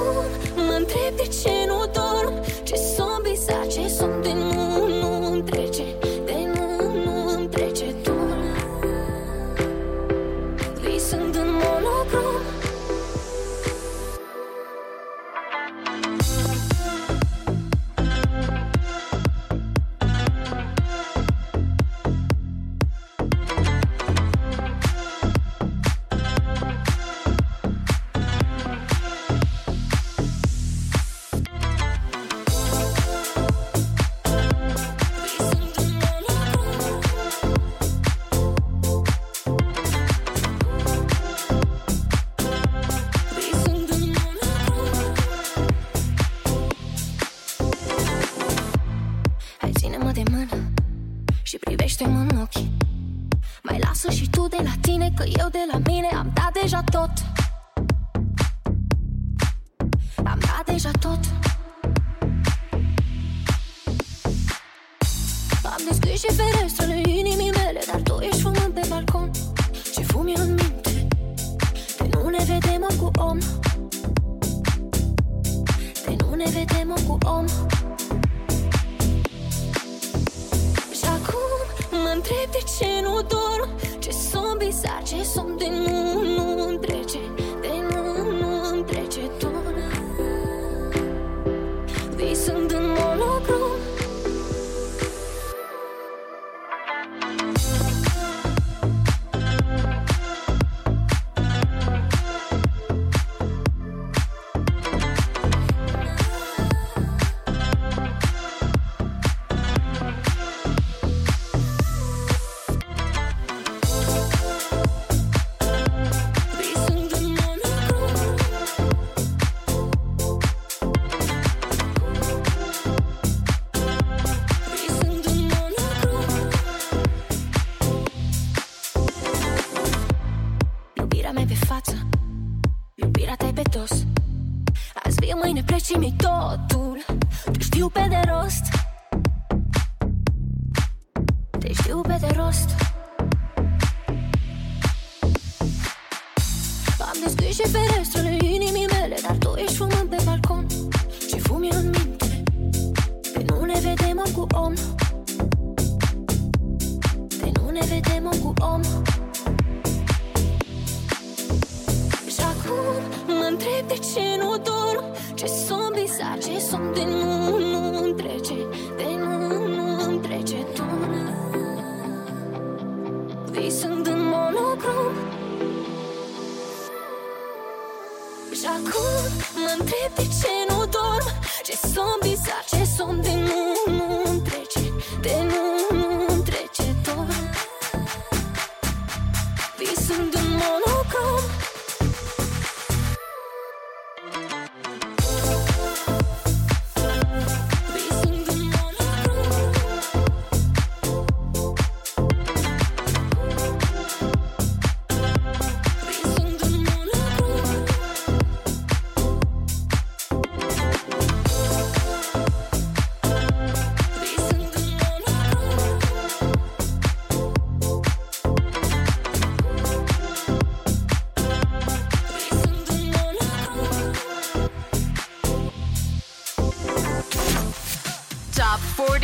[0.56, 2.34] mă întreb de ce nu dorm
[2.64, 4.41] Ce sunt visat, ce sunt de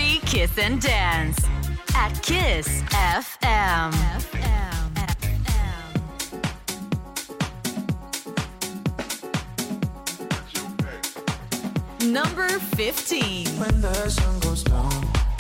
[0.08, 1.38] 40 Kiss and Dance
[1.94, 3.92] at Kiss FM.
[12.06, 13.48] Number 15.
[13.60, 14.90] When the sun goes down,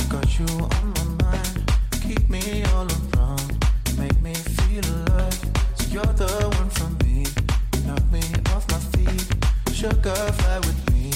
[0.09, 1.73] got you on my mind.
[2.03, 3.65] Keep me all around,
[3.97, 5.39] make me feel alive.
[5.75, 6.27] So you're the
[6.59, 7.25] one me,
[7.85, 8.21] knock me
[8.53, 9.27] off my feet.
[9.73, 11.11] Sugar fly with me,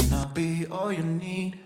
[0.00, 1.65] and I'll be all you need.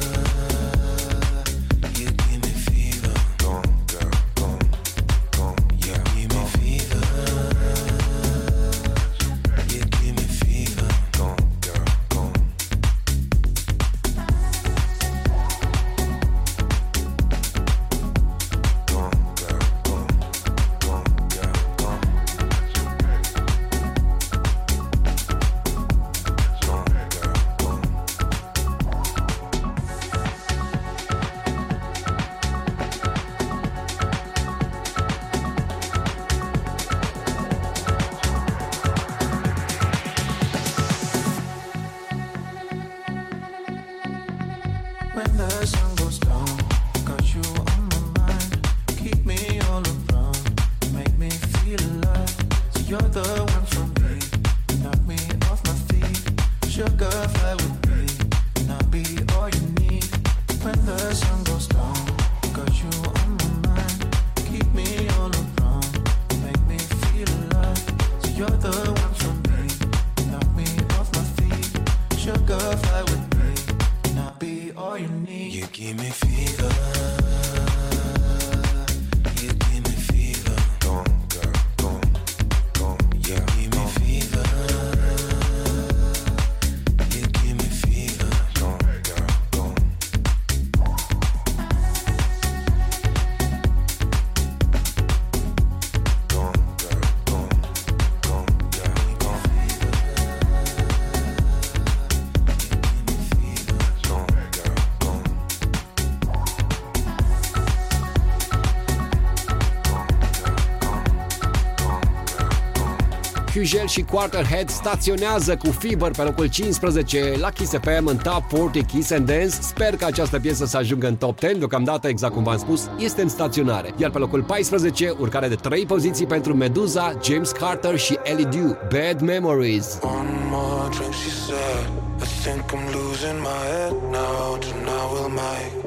[113.61, 118.85] Fugel și Quarterhead staționează cu Fever pe locul 15 la Kiss FM în Top 40
[118.85, 119.49] Kiss and Dance.
[119.49, 123.21] Sper că această piesă să ajungă în top 10, deocamdată, exact cum v-am spus, este
[123.21, 123.93] în staționare.
[123.97, 128.77] Iar pe locul 14, urcare de 3 poziții pentru Medusa, James Carter și Ellie Dew,
[128.89, 129.97] Bad Memories.
[130.01, 131.85] One more drink, she said.
[132.21, 135.81] I think I'm losing my head now, tonight we'll make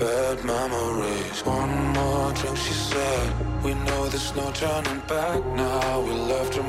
[0.00, 1.36] bad memories.
[1.44, 3.26] One more drink, she said.
[3.66, 6.00] We know there's no turning back now.
[6.06, 6.68] We left her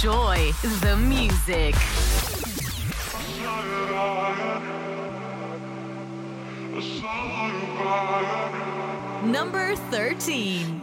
[0.00, 1.74] Enjoy the music.
[9.24, 10.77] Number 13.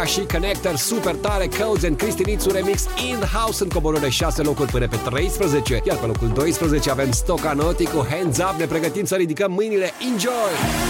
[0.00, 4.88] Maria și Connector, super tare, Codes and Cristinițu Remix in-house în coborâre 6 locuri până
[4.88, 9.52] pe 13, iar pe locul 12 avem Stocanotti cu Hands Up, ne pregătim să ridicăm
[9.52, 10.89] mâinile, enjoy!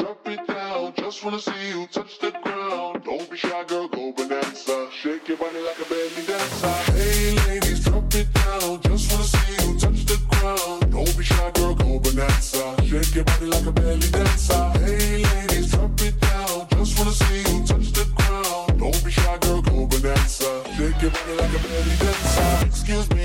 [21.11, 22.65] body like a belly dancer.
[22.65, 23.20] Excuse me.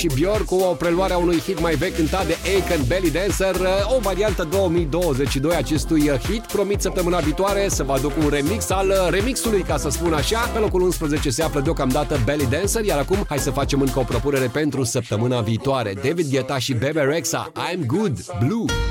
[0.00, 3.56] și Björk cu o preluare a unui hit mai vechi cântat de Aiken Belly Dancer,
[3.96, 6.42] o variantă 2022 acestui hit.
[6.52, 10.38] Promit săptămâna viitoare să vă aduc un remix al remixului, ca să spun așa.
[10.38, 14.02] Pe locul 11 se află deocamdată Belly Dancer, iar acum hai să facem încă o
[14.02, 15.94] propunere pentru săptămâna viitoare.
[15.94, 18.89] David Guetta și Bebe Rexa, I'm Good, Blue.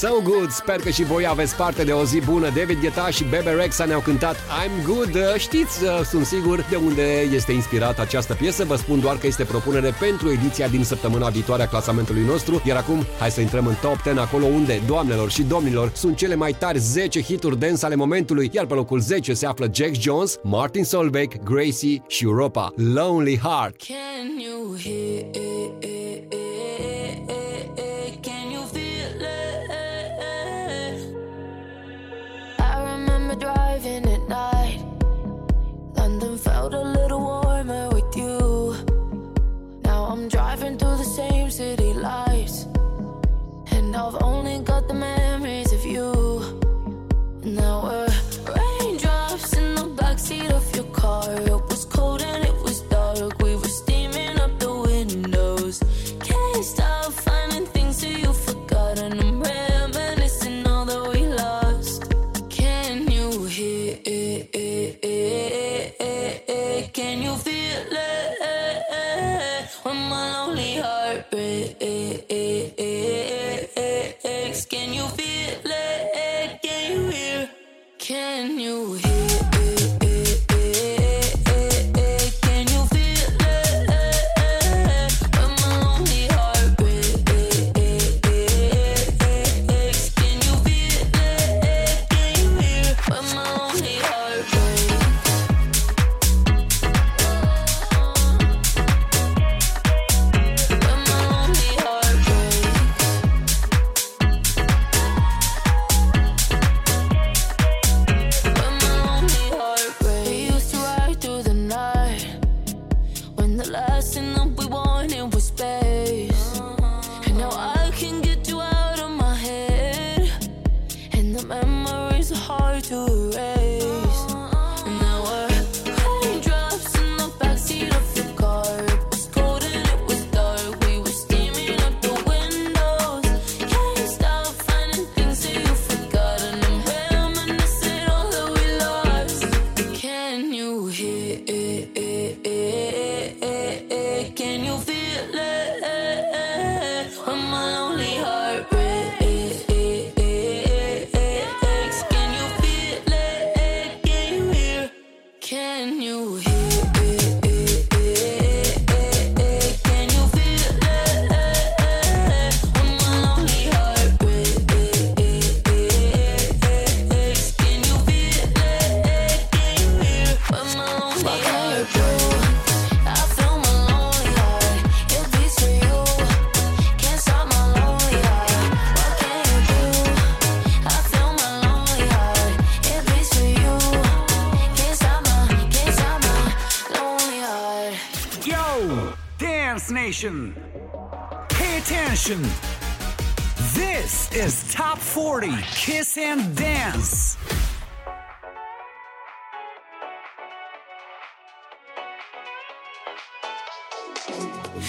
[0.00, 0.50] So Good.
[0.50, 2.48] Sper că și voi aveți parte de o zi bună.
[2.48, 5.36] David Guetta și Bebe Rexa ne-au cântat I'm Good.
[5.36, 8.64] Știți, uh, sunt sigur, de unde este inspirată această piesă.
[8.64, 12.62] Vă spun doar că este propunere pentru ediția din săptămâna viitoare a clasamentului nostru.
[12.66, 16.34] Iar acum, hai să intrăm în top 10, acolo unde, doamnelor și domnilor, sunt cele
[16.34, 18.50] mai tari 10 hituri dance ale momentului.
[18.52, 22.72] Iar pe locul 10 se află Jack Jones, Martin Solveig, Gracie și Europa.
[22.76, 23.76] Lonely Heart.
[23.76, 25.03] Can you hear
[74.74, 75.93] Can you feel it?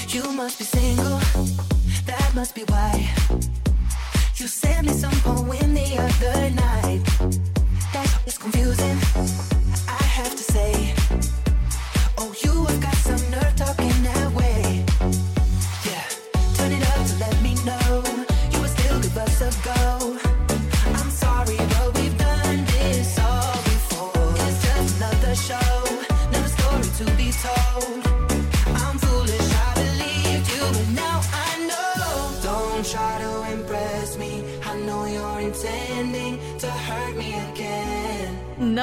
[0.07, 1.19] You must be single,
[2.05, 3.09] that must be why.
[4.37, 7.01] You sent me some poem the other night.
[7.91, 8.97] That is confusing,
[9.87, 11.04] I have to say.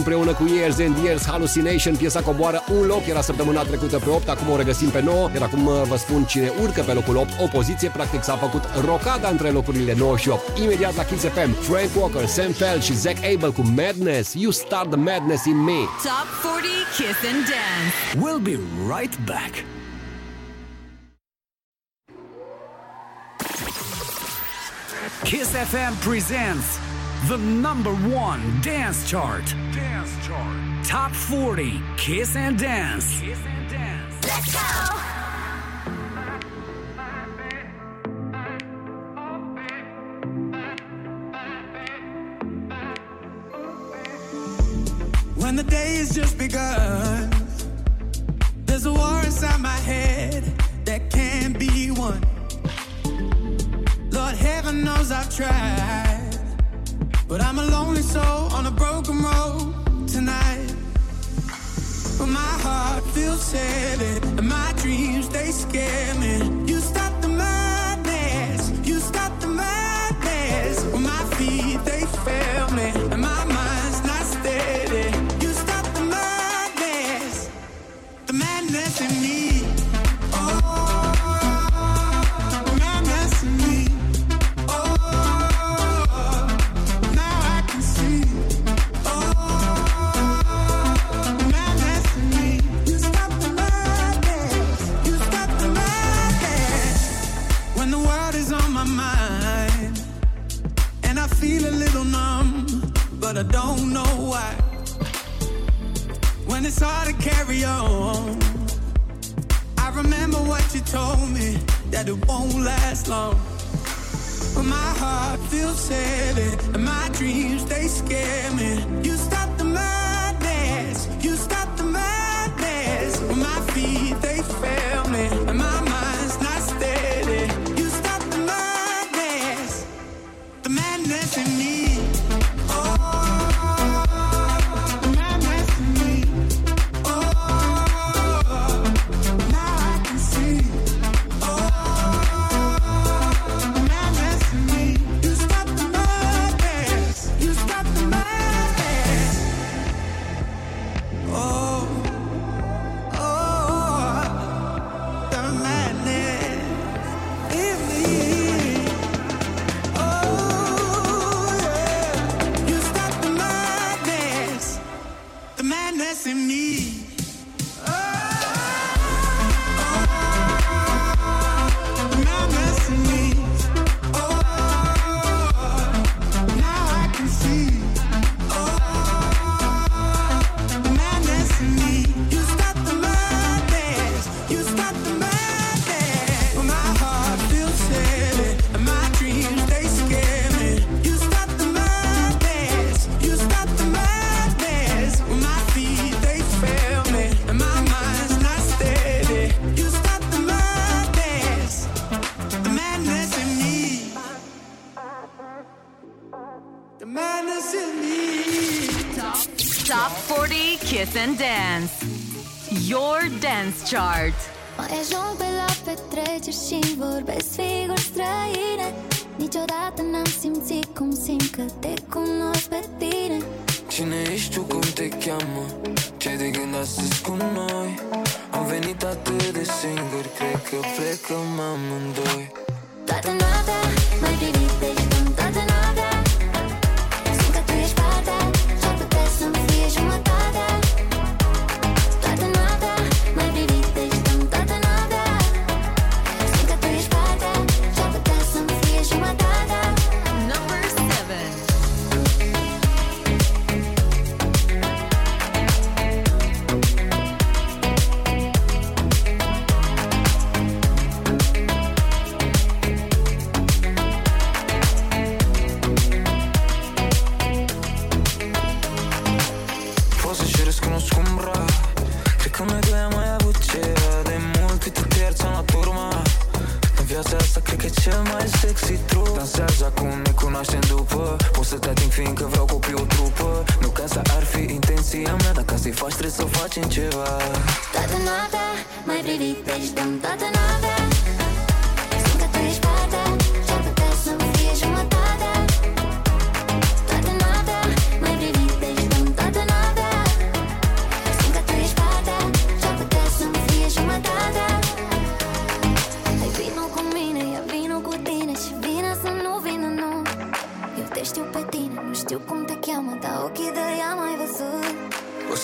[0.00, 1.96] împreună cu Years and Years Hallucination.
[1.96, 5.42] Piesa coboară un loc, era săptămâna trecută pe 8, acum o regăsim pe 9, iar
[5.42, 9.28] acum uh, vă spun cine urcă pe locul 8, o poziție practic s-a făcut rocada
[9.28, 10.58] între locurile 9 și 8.
[10.58, 14.90] Imediat la Kiss FM, Frank Walker, Sam Feld și Zack Abel cu Madness, You Start
[14.90, 15.80] the Madness in Me.
[16.02, 17.94] Top 40 Kiss and Dance.
[18.22, 18.58] We'll be
[18.94, 19.52] right back.
[25.24, 26.78] Kiss FM presents
[27.28, 27.94] the number
[28.26, 29.44] one dance chart.
[31.30, 31.80] 40.
[31.96, 33.20] Kiss and dance.
[33.20, 34.26] Kiss and dance.
[34.26, 34.99] Let's go!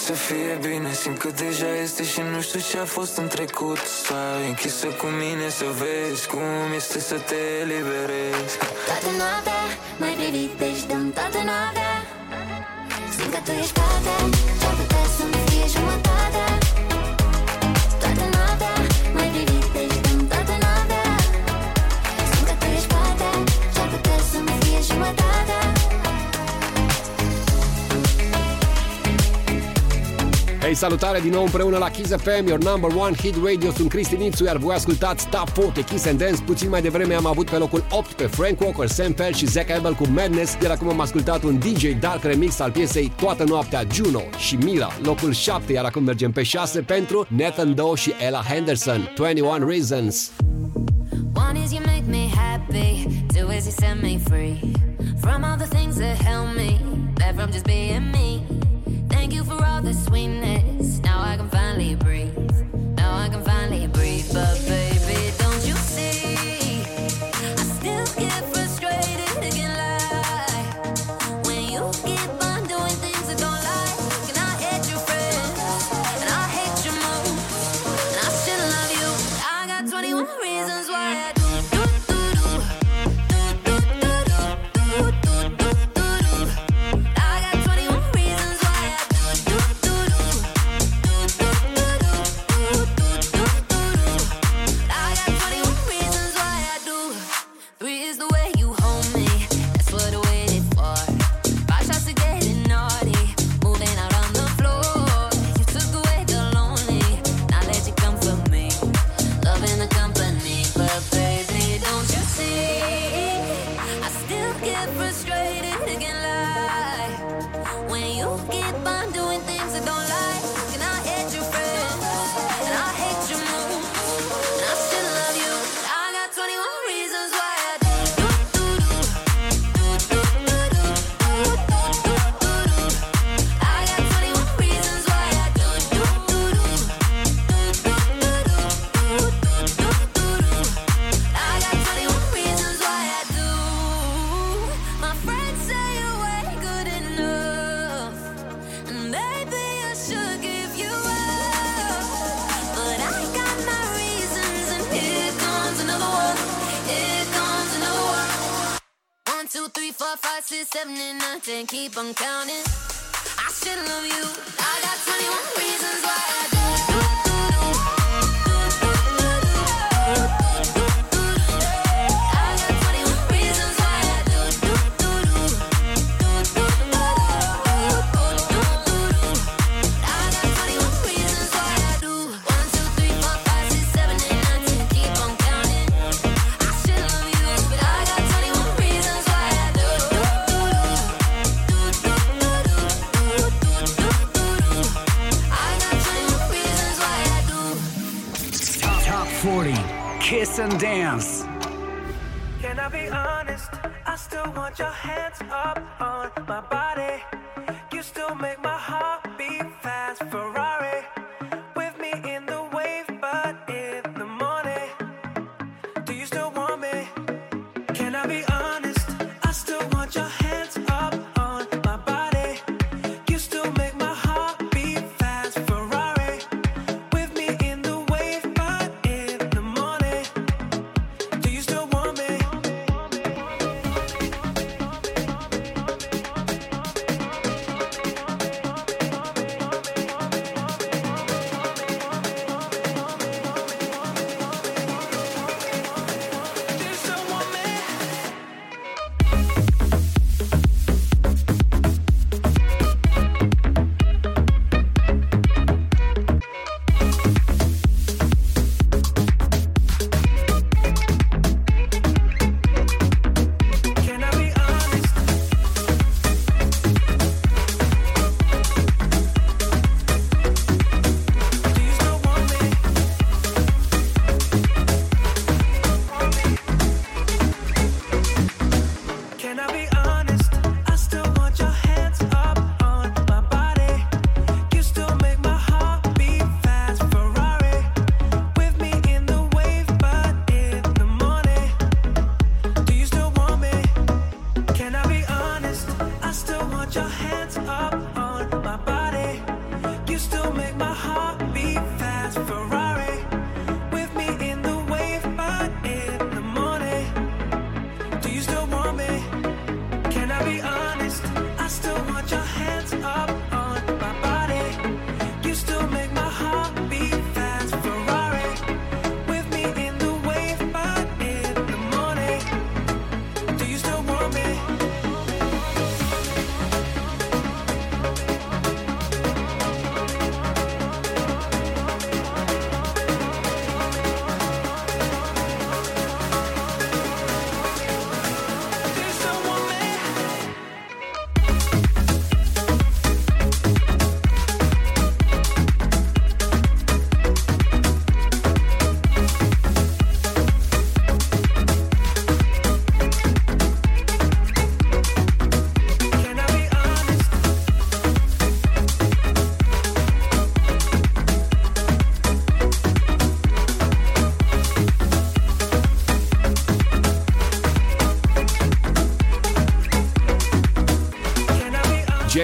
[0.06, 0.92] să fie bine.
[0.92, 3.78] Simt că deja este și nu știu ce a fost în trecut.
[3.78, 8.54] Stai închisă cu mine să vezi cum este să te eliberezi.
[8.88, 9.62] Toată noaptea
[10.02, 11.92] mai privitești deci dăm toată noaptea.
[13.14, 14.16] Simt că tu ești partea
[14.60, 16.05] ce-ar putea să-mi fie jumătate?
[30.66, 33.70] Hei, salutare din nou împreună la Kiss FM, your number one hit radio.
[33.70, 36.42] Sunt Cristi Nițu, iar voi ascultați top 40, Kiss and Dance.
[36.42, 39.70] Puțin mai devreme am avut pe locul 8 pe Frank Walker, Sam Pell și Zack
[39.70, 43.82] Abel cu Madness, iar acum am ascultat un DJ Dark remix al piesei Toată noaptea
[43.92, 44.88] Juno și Mila.
[45.02, 50.30] locul 7, iar acum mergem pe 6 pentru Nathan Doe și Ella Henderson, 21 Reasons.
[51.34, 54.72] One is you make me happy, two is you set me free
[55.20, 56.80] From all the things that help me,
[57.14, 58.26] that from just being me
[59.16, 60.98] Thank you for all the sweetness.
[61.00, 62.36] Now I can finally breathe.
[62.96, 64.85] Now I can finally breathe, but baby.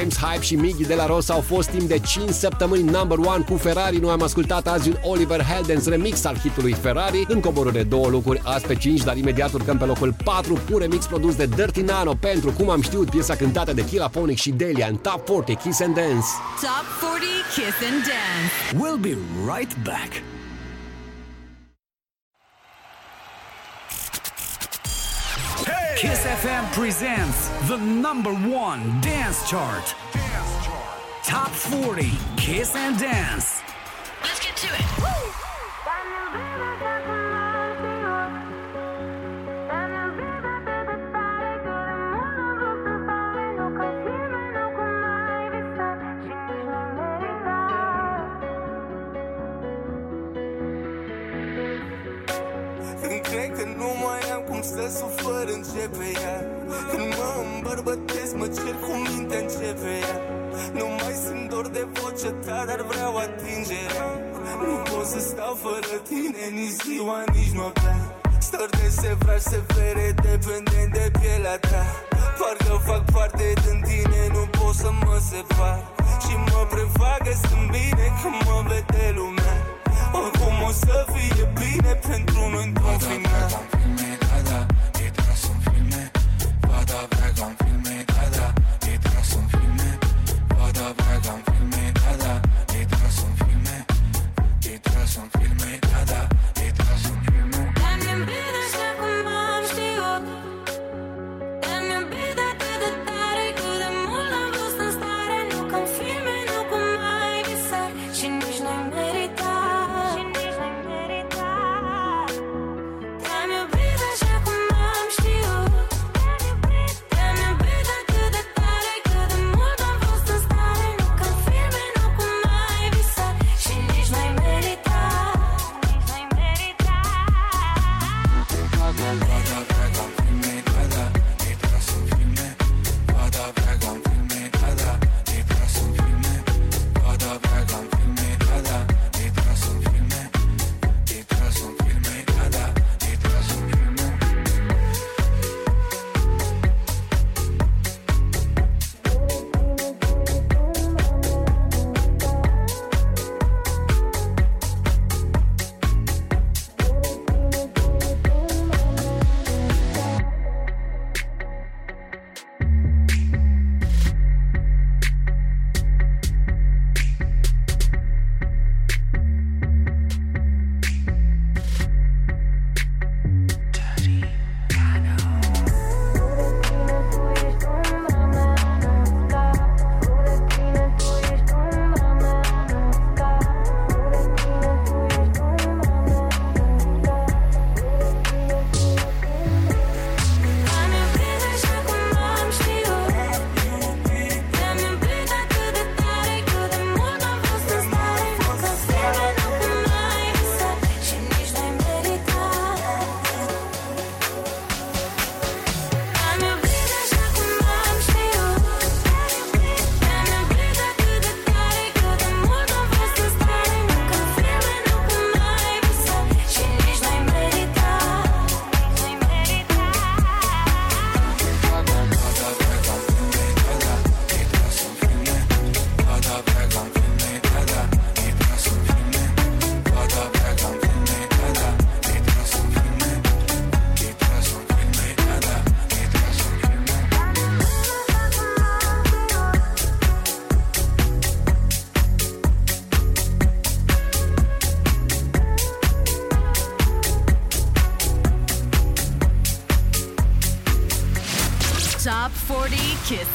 [0.03, 3.45] James Hype și Miggy de la Rosa au fost timp de 5 săptămâni number one
[3.49, 3.97] cu Ferrari.
[3.97, 7.25] Noi am ascultat azi un Oliver Heldens remix al hitului Ferrari.
[7.29, 11.07] În coborâre două locuri azi pe 5, dar imediat urcăm pe locul 4, pur remix
[11.07, 14.87] produs de Dirty Nano pentru Cum am știut, piesa cântată de Killa Phonic și Delia
[14.87, 16.27] în Top 40 Kiss and Dance.
[16.61, 18.85] Top 40 Kiss and Dance.
[18.85, 19.17] We'll be
[19.55, 20.32] right back.
[26.73, 29.95] Presents the number one dance chart.
[31.23, 33.52] Top 40 Kiss and Dance.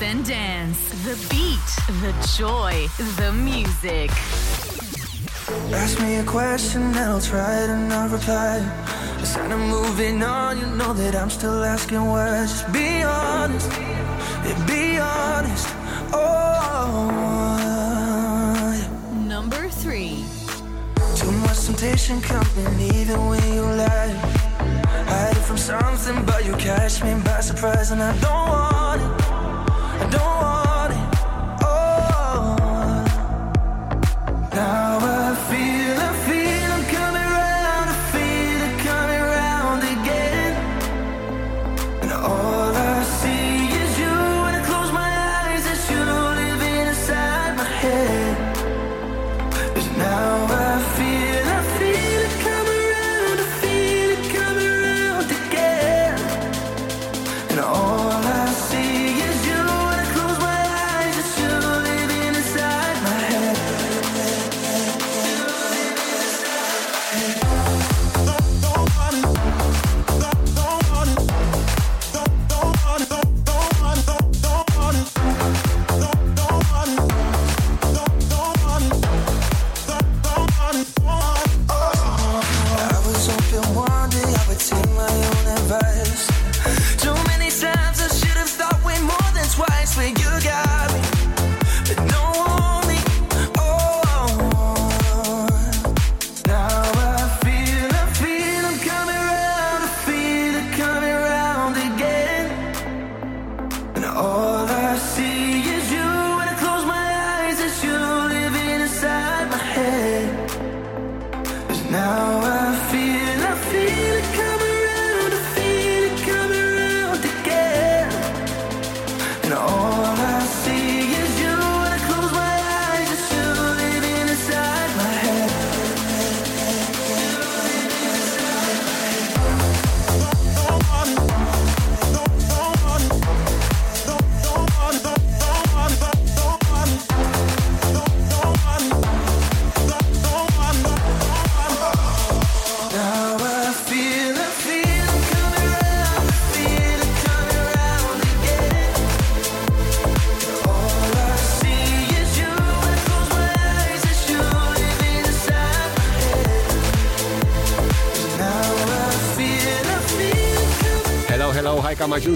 [0.07, 0.79] And Dance.
[1.03, 1.69] The beat,
[2.01, 4.09] the joy, the music.
[5.73, 8.55] Ask me a question and I'll try to not reply.
[9.19, 12.45] Instead of moving on, you know that I'm still asking why.
[12.45, 15.67] Just be honest, yeah, be honest.
[16.13, 16.38] Oh.
[19.27, 20.23] Number 3.
[21.17, 24.13] Too much temptation coming even when you lie.
[25.11, 29.26] Hiding from something, but you catch me by surprise, and I don't want it.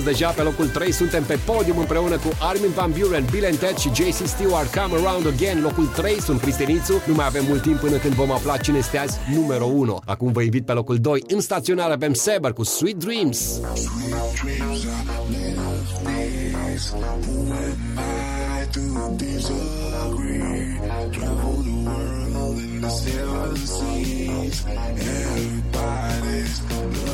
[0.03, 0.91] Că am ajuns deja pe locul 3.
[0.91, 4.75] Suntem pe podium împreună cu Armin Van Buren, Bill Ted și JC Stewart.
[4.75, 6.21] Come Around Again, locul 3.
[6.21, 7.01] Sunt Cristenițu.
[7.07, 10.01] Nu mai avem mult timp până când vom afla cine este azi numărul 1.
[10.05, 11.23] Acum vă invit pe locul 2.
[11.27, 13.37] În staționare avem Saber cu Sweet Dreams.
[13.39, 14.11] Sweet
[14.41, 14.85] dreams
[25.73, 27.10] are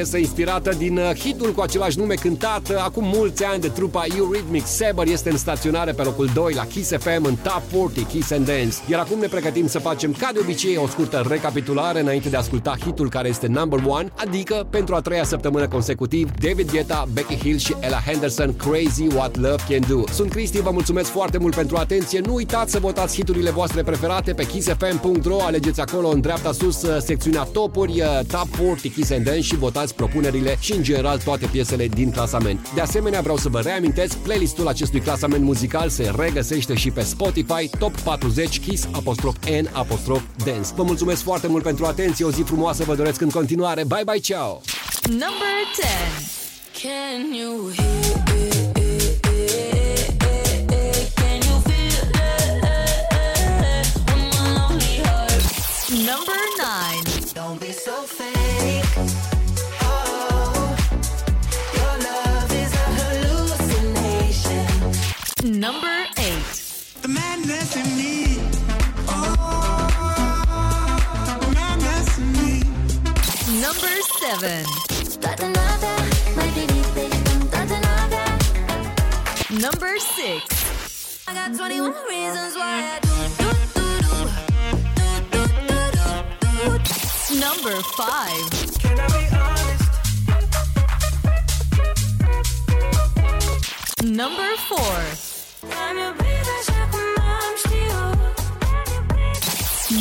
[0.00, 4.04] piesă inspirată din uh, hitul cu același nume cântat uh, acum mulți ani de trupa
[4.16, 4.70] Eurythmics.
[4.70, 8.46] Saber este în staționare pe locul 2 la Kiss FM în Top 40 Kiss and
[8.46, 8.76] Dance.
[8.88, 12.38] Iar acum ne pregătim să facem ca de obicei o scurtă recapitulare înainte de a
[12.38, 17.36] asculta hitul care este number one, adică pentru a treia săptămână consecutiv David Guetta, Becky
[17.36, 20.12] Hill și Ella Henderson Crazy What Love Can Do.
[20.12, 22.20] Sunt Cristi, vă mulțumesc foarte mult pentru atenție.
[22.20, 26.96] Nu uitați să votați hiturile voastre preferate pe kissfm.ro, alegeți acolo în dreapta sus uh,
[27.00, 31.46] secțiunea topuri, uh, Top 40 Kiss and Dance și votați propunerile și în general toate
[31.46, 32.72] piesele din clasament.
[32.74, 37.68] De asemenea, vreau să vă reamintesc, playlistul acestui clasament muzical se regăsește și pe Spotify
[37.78, 40.68] Top 40 Kiss apostrof N apostrof Dance.
[40.74, 43.84] Vă mulțumesc foarte mult pentru atenție, o zi frumoasă vă doresc în continuare.
[43.84, 44.60] Bye bye, ciao!
[45.08, 45.88] Number 10.
[46.82, 48.09] Can you hear
[74.40, 74.64] 7.
[79.60, 81.28] Number 6.
[81.28, 83.10] I got 21 reasons why I do.
[87.38, 88.80] Number 5.
[94.10, 94.78] Number 4.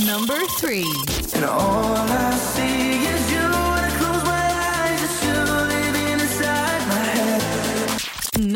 [0.05, 0.85] Number 3.